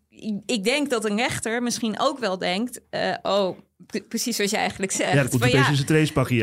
[0.47, 3.59] ik denk dat een rechter misschien ook wel denkt, eh, oh,
[4.09, 5.13] precies zoals je eigenlijk zegt.
[5.13, 5.87] Ja, dat komt opeens ja, in zijn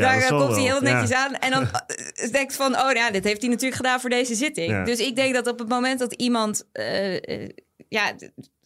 [0.04, 0.20] aan.
[0.20, 1.26] daar komt hij heel netjes Ja.
[1.26, 1.34] aan.
[1.34, 4.70] En dan eh, denkt van, oh ja, dit heeft hij natuurlijk gedaan voor deze zitting.
[4.70, 4.84] Ja.
[4.84, 7.48] Dus ik denk dat op het moment dat iemand eh, eh,
[7.88, 8.14] ja,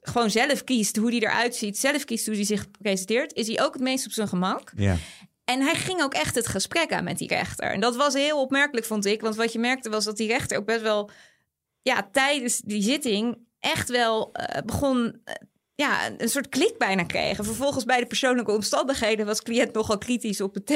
[0.00, 3.62] gewoon zelf kiest hoe hij eruit ziet, zelf kiest hoe hij zich presenteert, is hij
[3.62, 4.72] ook het meest op zijn gemak.
[4.76, 4.96] Ja.
[5.44, 7.70] En hij ging ook echt het gesprek aan met die rechter.
[7.70, 9.20] En dat was heel opmerkelijk, vond ik.
[9.20, 11.10] Want wat je merkte was dat die rechter ook best wel...
[11.82, 15.20] ja, tijdens die zitting echt wel eh, begon...
[15.76, 17.44] ja, een soort klik bijna kregen.
[17.44, 20.68] Vervolgens bij de persoonlijke omstandigheden was cliënt nogal kritisch op het,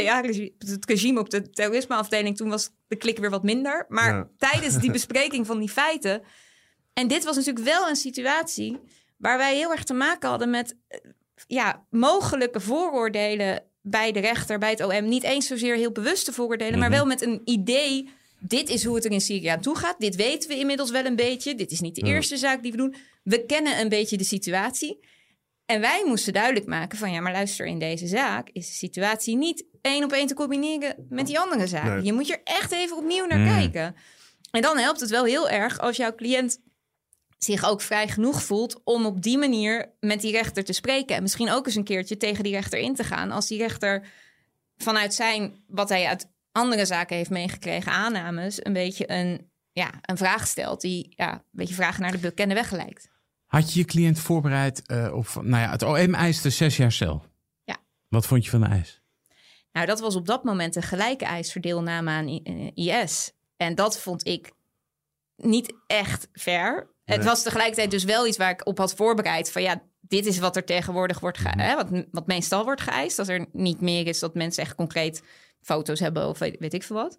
[0.59, 2.37] het regime op de terrorismeafdeling.
[2.37, 3.87] Toen was de klik weer wat minder.
[3.89, 4.29] Maar Ja.
[4.51, 6.23] tijdens die bespreking van die feiten.
[6.93, 8.79] En dit was natuurlijk wel een situatie
[9.17, 10.99] waar wij heel erg te maken hadden met eh,
[11.47, 15.09] ja, mogelijke vooroordelen bij de rechter, bij het OM.
[15.09, 18.11] Niet eens zozeer heel bewuste vooroordelen, maar wel met een idee.
[18.41, 19.99] Dit is hoe het er in Syrië aan toe gaat.
[19.99, 21.55] Dit weten we inmiddels wel een beetje.
[21.55, 22.95] Dit is niet de eerste zaak die we doen.
[23.23, 24.99] We kennen een beetje de situatie.
[25.67, 29.37] En wij moesten duidelijk maken van ja, maar luister, in deze zaak is de situatie
[29.37, 31.95] niet één op één te combineren met die andere zaken.
[31.95, 32.05] Nee.
[32.05, 33.47] Je moet er echt even opnieuw naar Mm.
[33.49, 33.95] kijken.
[34.51, 36.59] En dan helpt het wel heel erg als jouw cliënt
[37.39, 41.17] zich ook vrij genoeg voelt om op die manier met die rechter te spreken.
[41.17, 43.31] En misschien ook eens een keertje tegen die rechter in te gaan.
[43.31, 44.07] Als die rechter
[44.77, 46.27] vanuit zijn, wat hij uit
[46.61, 50.81] andere zaken heeft meegekregen, aannames, een beetje een, ja, een vraag stelt.
[50.81, 53.09] Die ja, een beetje vragen naar de bekende weg lijkt.
[53.47, 57.25] Had je je cliënt voorbereid eh, op, nou ja, het OM eiste zes jaar cel.
[57.65, 57.77] Ja.
[58.09, 59.01] Wat vond je van de eis?
[59.73, 62.43] Nou, dat was op dat moment een gelijke eis voor deelname aan I-
[62.75, 63.33] eh, IS.
[63.57, 64.53] En dat vond ik
[65.37, 66.91] niet echt fair.
[67.05, 69.53] Het was tegelijkertijd dus wel iets waar ik op had voorbereid.
[69.53, 73.19] Van ja, dit is wat er tegenwoordig wordt ge- hè, wat, wat meestal wordt geëist.
[73.19, 75.23] Als er niet meer is dat mensen echt concreet
[75.63, 77.19] foto's hebben of weet, weet ik veel wat.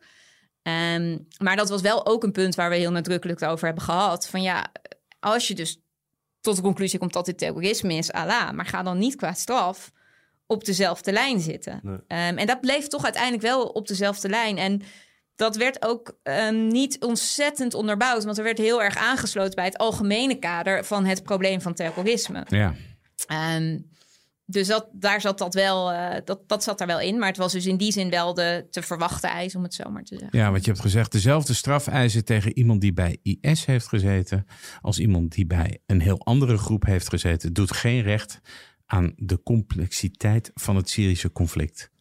[0.61, 4.27] Ehm, maar dat was wel ook een punt waar we heel nadrukkelijk over hebben gehad.
[4.27, 4.71] Van ja,
[5.19, 5.81] als je dus
[6.41, 9.91] tot de conclusie komt dat dit terrorisme is, Allah, maar ga dan niet qua straf
[10.45, 11.79] op dezelfde lijn zitten.
[11.83, 11.97] Nee.
[12.07, 14.57] Ehm, en dat bleef toch uiteindelijk wel op dezelfde lijn.
[14.57, 14.81] En
[15.35, 19.77] dat werd ook ehm, niet ontzettend onderbouwd, want er werd heel erg aangesloten bij het
[19.77, 22.45] algemene kader van het probleem van terrorisme.
[22.47, 22.75] Ja.
[23.27, 23.79] Ehm,
[24.51, 27.17] dus dat, daar zat dat wel, eh, dat, dat zat er wel in.
[27.17, 29.89] Maar het was dus in die zin wel de te verwachten eis, om het zo
[29.89, 30.39] maar te zeggen.
[30.39, 34.45] Ja, wat je hebt gezegd, dezelfde strafeisen tegen iemand die bij IS heeft gezeten,
[34.81, 38.39] als iemand die bij een heel andere groep heeft gezeten, doet geen recht
[38.85, 41.91] aan de complexiteit van het Syrische conflict.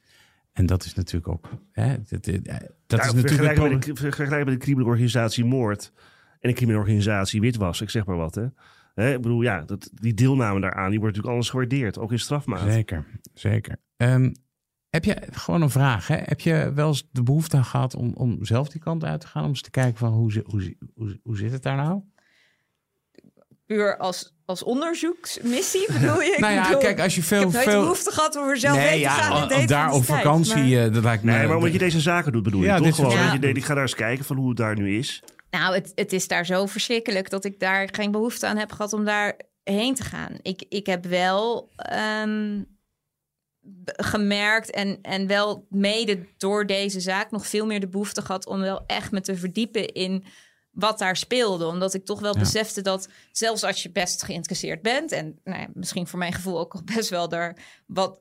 [0.53, 1.49] En dat is natuurlijk ook.
[1.73, 2.39] Hè, dat, dat
[2.87, 3.85] Ja, is natuurlijk.
[3.99, 5.93] vergelijken het met de, de criminele organisatie moord
[6.41, 8.35] en een criminele organisatie witwas, ik zeg maar wat.
[8.35, 8.47] Hè.
[8.95, 12.19] Hè, ik bedoel, ja, dat, die deelname daaraan, die wordt natuurlijk alles gewaardeerd, ook in
[12.19, 12.73] strafmaat.
[12.73, 13.77] Zeker, zeker.
[13.97, 14.33] Ehm,
[14.91, 16.07] heb je gewoon een vraag?
[16.07, 16.17] Hè?
[16.17, 19.43] Heb je wel eens de behoefte gehad om, om zelf die kant uit te gaan?
[19.43, 22.01] Om eens te kijken van hoe, hoe, hoe, hoe zit het daar nou?
[23.67, 26.33] Puur als, als onderzoeksmissie bedoel je?
[26.33, 27.41] Ik nou ja, bedoel, kijk, als je ik veel...
[27.41, 27.81] heb nooit veel...
[27.81, 29.37] behoefte gehad om er zelf nee, heen te gaan.
[29.41, 31.33] ja, de om- daar op vakantie, maar- eh, dat lijkt me...
[31.33, 32.95] Nee, maar omdat je deze zaken doet, bedoel je Ja, toch?
[32.95, 35.23] Gewoon, dat je ik ga daar eens kijken van hoe het daar nu is.
[35.51, 38.93] Nou, het, het is daar zo verschrikkelijk dat ik daar geen behoefte aan heb gehad
[38.93, 40.39] om daar heen te gaan.
[40.43, 42.63] Ik, ik heb wel ehm,
[43.85, 48.61] gemerkt en, en wel mede door deze zaak nog veel meer de behoefte gehad om
[48.61, 50.25] wel echt me te verdiepen in
[50.71, 51.67] wat daar speelde.
[51.67, 52.41] Omdat ik toch wel Ja.
[52.41, 56.59] besefte dat zelfs als je best geïnteresseerd bent en nou ja, misschien voor mijn gevoel
[56.59, 58.19] ook best wel daar wat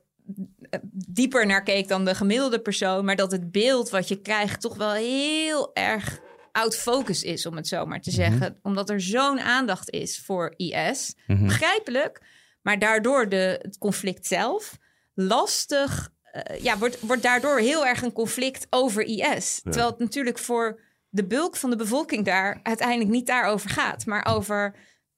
[0.69, 4.61] eh, dieper naar keek dan de gemiddelde persoon, maar dat het beeld wat je krijgt
[4.61, 6.19] toch wel heel erg
[6.67, 8.59] focus is, om het zo maar te zeggen.
[8.61, 11.15] Omdat er zo'n aandacht is voor IS.
[11.27, 11.45] Mhm.
[11.45, 12.21] Begrijpelijk,
[12.61, 14.77] maar daardoor de, het conflict zelf
[15.13, 19.59] lastig, eh, ja, wordt, wordt daardoor heel erg een conflict over IS.
[19.61, 24.25] Terwijl het natuurlijk voor de bulk van de bevolking daar uiteindelijk niet daarover gaat, maar
[24.25, 24.75] over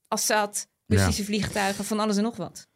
[0.08, 2.70] Assad, Russische vliegtuigen, van alles en nog wat.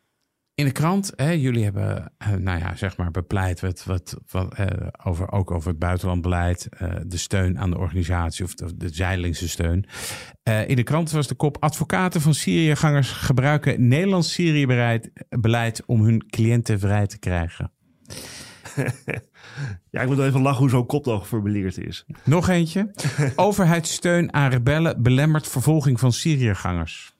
[0.55, 4.53] In de krant, hè, jullie hebben, eh, nou ja, zeg maar, bepleit wat, wat, wat,
[4.53, 8.89] eh, over, ook over het buitenlandbeleid, eh, de steun aan de organisatie of de, de
[8.93, 9.85] zijdelingse steun.
[10.43, 16.01] Eh, in de krant was de kop: advocaten van Syriëgangers gebruiken Nederlands Syrië-beleid beleid om
[16.01, 17.71] hun cliënten vrij te krijgen.
[19.89, 22.05] Ja, ik moet even lachen hoe zo'n kop dan geformuleerd is.
[22.23, 22.91] Nog eentje.
[23.35, 27.14] Overheidssteun aan rebellen belemmert vervolging van Syriëgangers.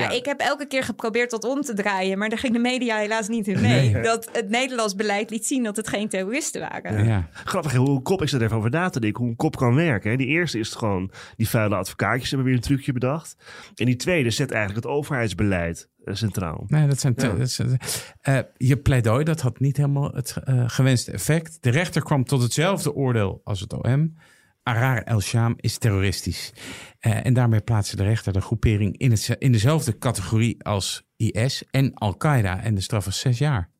[0.00, 0.16] Ja, Ja.
[0.16, 3.28] ik heb elke keer geprobeerd dat om te draaien, maar daar ging de media helaas
[3.28, 3.90] niet in mee.
[3.90, 4.02] Nee.
[4.02, 7.04] Dat het Nederlands beleid liet zien dat het geen terroristen waren.
[7.04, 7.28] Ja.
[7.32, 9.56] Grappig hoe een kop, ik zit er even over na te denken, hoe een kop
[9.56, 10.10] kan werken.
[10.10, 10.16] Hè.
[10.16, 13.36] Die eerste is het gewoon, die vuile advocaatjes hebben weer een trucje bedacht.
[13.74, 16.64] En die tweede zet eigenlijk het overheidsbeleid eh, centraal.
[16.66, 17.14] Nee, dat zijn.
[17.16, 17.28] Ja.
[17.32, 17.78] dat zijn-
[18.20, 21.58] eh, je pleidooi, dat had niet helemaal het eh, gewenste effect.
[21.60, 24.16] De rechter kwam tot hetzelfde oordeel als het OM.
[24.62, 26.52] Arar el-Sham is terroristisch.
[26.98, 31.64] Eh, en daarmee plaatste de rechter de groepering in, het, in dezelfde categorie als IS
[31.70, 32.62] en Al-Qaeda.
[32.62, 33.70] En de straf was zes jaar.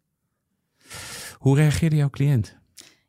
[1.38, 2.58] Hoe reageerde jouw cliënt?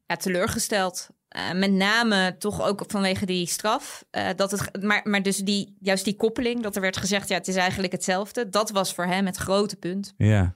[0.08, 1.10] Ja, teleurgesteld.
[1.28, 4.06] Eh, met name toch ook vanwege die straf.
[4.10, 7.38] Eh, dat het, maar, maar dus die, juist die koppeling, dat er werd gezegd, ja,
[7.38, 8.50] het is eigenlijk hetzelfde.
[8.50, 10.14] Dat was voor hem het grote punt.
[10.18, 10.56] Ja.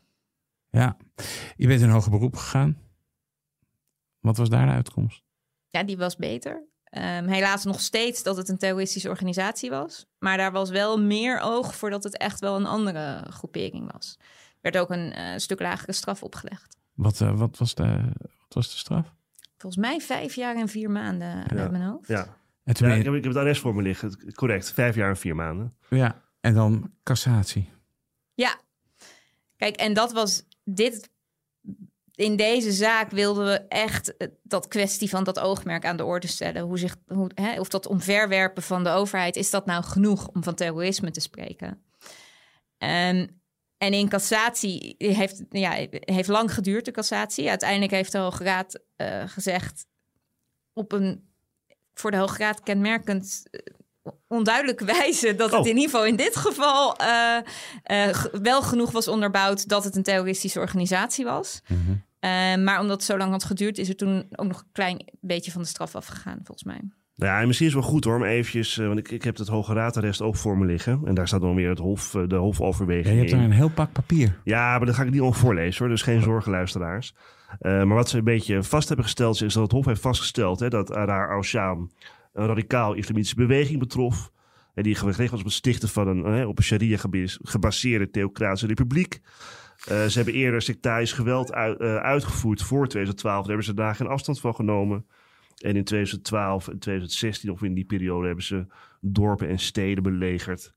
[0.69, 0.97] ja.
[1.55, 2.77] Je bent in hoger beroep gegaan.
[4.19, 5.23] Wat was daar de uitkomst?
[5.69, 6.63] Ja, die was beter.
[6.95, 10.05] Ehm, helaas nog steeds dat het een terroristische organisatie was.
[10.19, 14.17] Maar daar was wel meer oog voor dat het echt wel een andere groepering was.
[14.19, 16.77] Er werd ook een eh, stuk lagere straf opgelegd.
[16.93, 17.83] Wat, eh, wat, was, de,
[18.19, 19.13] wat was de straf?
[19.57, 22.07] Volgens mij vijf jaar en vier maanden uit mijn hoofd.
[22.07, 24.33] Ja, En toen ja ik, heb, ik heb het arrest voor me liggen.
[24.33, 25.75] Correct, vijf jaar en vier maanden.
[25.89, 26.23] ja.
[26.41, 27.69] En dan cassatie.
[28.33, 28.59] Ja,
[29.57, 31.09] kijk, en dat was dit.
[32.15, 36.27] In deze zaak wilden we echt eh, dat kwestie van dat oogmerk aan de orde
[36.27, 36.61] stellen.
[36.61, 40.43] Hoe zich, hoe, hè, of dat omverwerpen van de overheid, is dat nou genoeg om
[40.43, 41.83] van terrorisme te spreken?
[42.77, 43.27] Ehm,
[43.77, 47.49] en in cassatie heeft, ja, heeft lang geduurd, de cassatie.
[47.49, 49.85] Uiteindelijk heeft de Hoge Raad eh, gezegd
[50.73, 51.33] op een
[51.93, 53.59] voor de Hoge Raad kenmerkend eh,
[54.27, 55.65] onduidelijke wijze dat het Oh.
[55.67, 57.37] in ieder geval in dit geval eh,
[57.83, 61.61] eh, wel genoeg was onderbouwd dat het een terroristische organisatie was.
[62.19, 65.05] Eh, maar omdat het zo lang had geduurd, is er toen ook nog een klein
[65.21, 66.81] beetje van de straf afgegaan, volgens mij.
[67.17, 69.37] Ja, en misschien is het wel goed hoor, om eventjes, eh, want ik, ik heb
[69.37, 71.01] het Hoge Raadarrest ook voor me liggen.
[71.05, 73.69] En daar staat dan weer het hof, de Ja, hofoverweging je hebt daar een heel
[73.69, 74.39] pak papier.
[74.43, 77.13] Ja, maar dat ga ik niet al voorlezen hoor, dus geen zorgen luisteraars.
[77.59, 80.59] Eh, maar wat ze een beetje vast hebben gesteld is dat het Hof heeft vastgesteld
[80.59, 81.91] hè, dat Arar al-Sham
[82.35, 84.31] een radicaal-islamitische beweging betrof.
[84.73, 88.67] En die gericht was op het stichten van een op een sharia gebas- gebaseerde theocratische
[88.67, 89.21] republiek.
[89.87, 93.37] Eh, ze hebben eerder sectarisch geweld eh, uitgevoerd voor 2012.
[93.37, 95.05] Daar hebben ze daar geen afstand van genomen.
[95.55, 98.65] En in 2012 en 2016, of in die periode, hebben ze
[99.01, 100.74] dorpen en steden belegerd.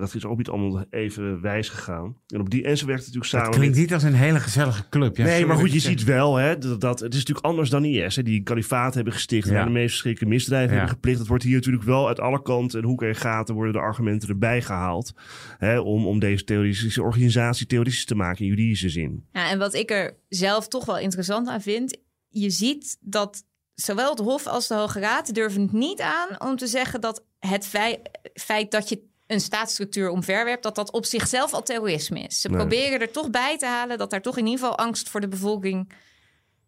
[0.00, 2.16] Dat is ook niet allemaal even wijs gegaan.
[2.26, 4.40] En, op die, en ze werkt natuurlijk samen Het klinkt met- niet als een hele
[4.40, 5.16] gezellige club.
[5.16, 7.84] Ja, nee, maar goed, je ziet wel hè, dat, dat het is natuurlijk anders dan
[7.84, 9.64] IS, hè, die een kalifaat hebben gesticht en Ja.
[9.64, 10.76] de meest verschrikkelijke misdrijven Ja.
[10.76, 11.18] hebben gepleegd.
[11.18, 14.28] Dat wordt hier natuurlijk wel uit alle kanten en hoeken en gaten worden de argumenten
[14.28, 15.12] erbij gehaald
[15.58, 19.24] hè, om, om deze terroristische organisatie terroristisch te maken in juridische zin.
[19.32, 23.44] Ja, en wat ik er zelf toch wel interessant aan vind, je ziet dat
[23.74, 27.24] zowel het Hof als de Hoge Raad durven het niet aan om te zeggen dat
[27.38, 27.98] het fei-
[28.34, 32.40] feit dat je een staatsstructuur omverwerpt, dat dat op zichzelf al terrorisme is.
[32.40, 32.56] Ze Nee.
[32.58, 35.28] proberen er toch bij te halen dat daar toch in ieder geval angst voor de
[35.28, 35.92] bevolking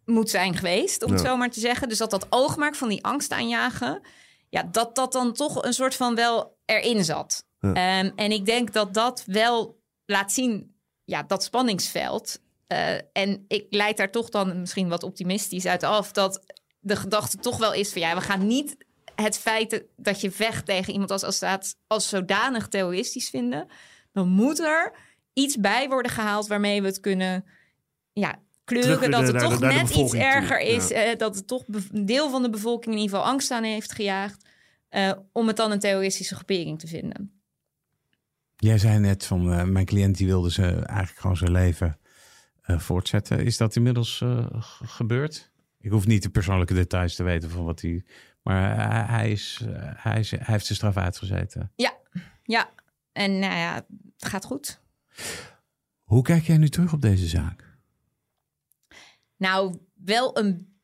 [0.05, 1.89] moet zijn geweest, om het zo maar te zeggen.
[1.89, 4.01] Dus dat dat oogmerk van die angst aanjagen,
[4.49, 7.45] ja, dat dat dan toch een soort van wel erin zat.
[7.59, 7.73] Ja.
[7.73, 12.39] Ehm, en ik denk dat dat wel laat zien, ja, dat spanningsveld.
[12.67, 16.41] Eh, en ik leid daar toch dan misschien wat optimistisch uit af dat
[16.79, 18.77] de gedachte toch wel is van ja, we gaan niet
[19.21, 23.67] het feit dat je vecht tegen iemand als Assad als zodanig terroristisch vinden.
[24.11, 24.93] Dan moet er
[25.33, 27.45] iets bij worden gehaald waarmee we het kunnen
[28.13, 30.87] ja, kleuren Terug dat het toch de net iets toe, erger is.
[30.87, 30.95] ja.
[30.95, 33.91] eh, dat het toch een deel van de bevolking in ieder geval angst aan heeft
[33.91, 34.45] gejaagd.
[34.89, 37.41] eh, om het dan een terroristische groepering te vinden.
[38.55, 41.99] Jij zei net van eh, mijn cliënt die wilde ze eigenlijk gewoon zijn leven
[42.61, 43.45] eh, voortzetten.
[43.45, 44.45] Is dat inmiddels eh,
[44.83, 45.51] gebeurd?
[45.79, 48.03] Ik hoef niet de persoonlijke details te weten van wat hij.
[48.41, 51.71] Maar hij, hij is, eh, hij, is, hij heeft zijn straf uitgezeten.
[52.43, 52.69] Ja,
[53.11, 53.73] en nou ja,
[54.17, 54.79] het gaat goed.
[56.03, 57.77] Hoe kijk jij nu terug op deze zaak?
[59.37, 60.79] Nou, wel een,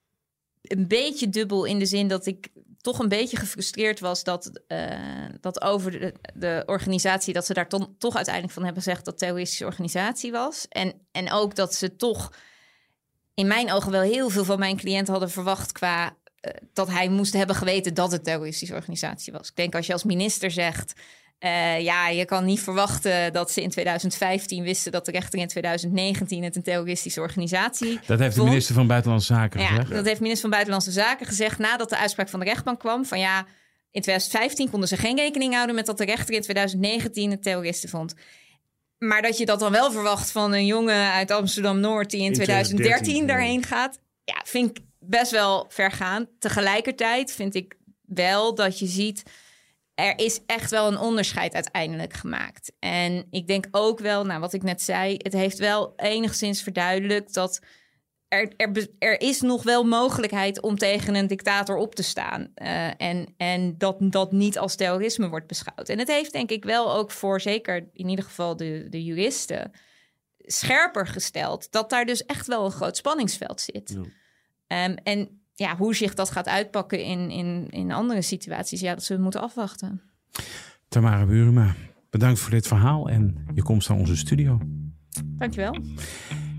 [0.61, 2.51] een beetje dubbel in de zin dat ik
[2.81, 7.67] toch een beetje gefrustreerd was dat, eh, dat over de, de organisatie, dat ze daar
[7.97, 10.67] toch uiteindelijk van hebben gezegd dat terroristische organisatie was.
[10.67, 12.33] En, en ook dat ze toch
[13.33, 16.17] in mijn ogen wel heel veel van mijn cliënten hadden verwacht qua
[16.73, 19.49] dat hij moest hebben geweten dat het een terroristische organisatie was.
[19.49, 20.93] Ik denk als je als minister zegt.
[21.39, 25.47] eh, ja, je kan niet verwachten dat ze in 2015 wisten dat de rechter in
[25.47, 29.89] 2019 het een terroristische organisatie Dat heeft de minister van Buitenlandse Zaken Ja, gezegd.
[29.89, 33.05] dat heeft minister van Buitenlandse Zaken gezegd nadat de uitspraak van de rechtbank kwam.
[33.05, 33.39] Van ja,
[33.91, 37.89] in 2015 konden ze geen rekening houden met dat de rechter in 2019 het terroristen
[37.89, 38.13] vond.
[38.97, 42.33] Maar dat je dat dan wel verwacht van een jongen uit Amsterdam-Noord die in, In
[42.33, 43.99] 2013 2013, daarheen gaat.
[44.23, 46.27] Ja, vind ik best wel vergaan.
[46.39, 49.23] Tegelijkertijd vind ik wel dat je ziet,
[49.93, 52.71] er is echt wel een onderscheid uiteindelijk gemaakt.
[52.79, 57.33] En ik denk ook wel, nou wat ik net zei, het heeft wel enigszins verduidelijkt
[57.33, 57.61] dat
[58.27, 62.51] er, er, er is nog wel mogelijkheid om tegen een dictator op te staan.
[62.53, 65.89] Eh, en en dat dat niet als terrorisme wordt beschouwd.
[65.89, 69.71] En het heeft denk ik wel ook voor zeker in ieder geval de, de juristen
[70.37, 73.97] scherper gesteld dat daar dus echt wel een groot spanningsveld zit.
[74.67, 79.03] Ehm, en ja, hoe zich dat gaat uitpakken in, in, in andere situaties, ja, dat
[79.03, 80.01] zullen we moeten afwachten.
[80.87, 81.75] Tamara Buruma,
[82.09, 84.59] bedankt voor dit verhaal en je komst naar onze studio.
[85.25, 85.75] Dankjewel.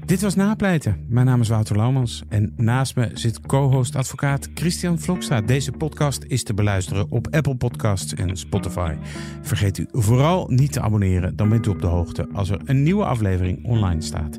[0.09, 1.07] Dit was Napleiten.
[1.09, 5.41] Mijn naam is Wouter Laumans en naast me zit co-host advocaat Christian Vloksta.
[5.41, 8.97] Deze podcast is te beluisteren op Apple Podcasts en Spotify.
[9.43, 12.83] Vergeet u vooral niet te abonneren, dan bent u op de hoogte als er een
[12.83, 14.39] nieuwe aflevering online staat.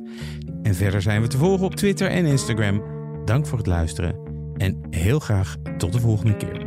[0.63, 2.98] En verder zijn we te volgen op Twitter en Instagram.
[3.29, 4.15] Dank voor het luisteren
[4.57, 6.65] en heel graag tot de volgende keer.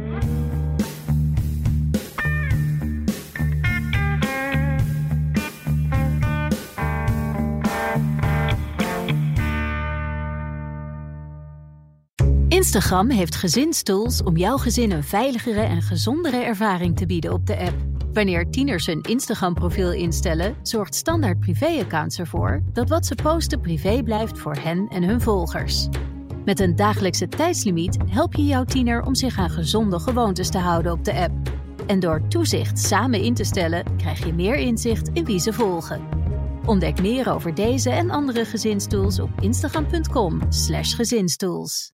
[12.48, 17.58] Instagram heeft gezinstools om jouw gezin een veiligere en gezondere ervaring te bieden op de
[17.58, 17.76] app.
[18.12, 24.38] Wanneer tieners hun Instagram-profiel instellen, zorgt Standaard Privé-accounts ervoor dat wat ze posten privé blijft
[24.38, 25.88] voor hen en hun volgers.
[26.44, 30.92] Met een dagelijkse tijdslimiet help je jouw tiener om zich aan gezonde gewoontes te houden
[30.92, 31.32] op de app.
[31.86, 36.00] En door toezicht samen in te stellen, krijg je meer inzicht in wie ze volgen.
[36.66, 41.90] Ontdek meer over deze en andere gezinstools op instagram.com/gezinstools.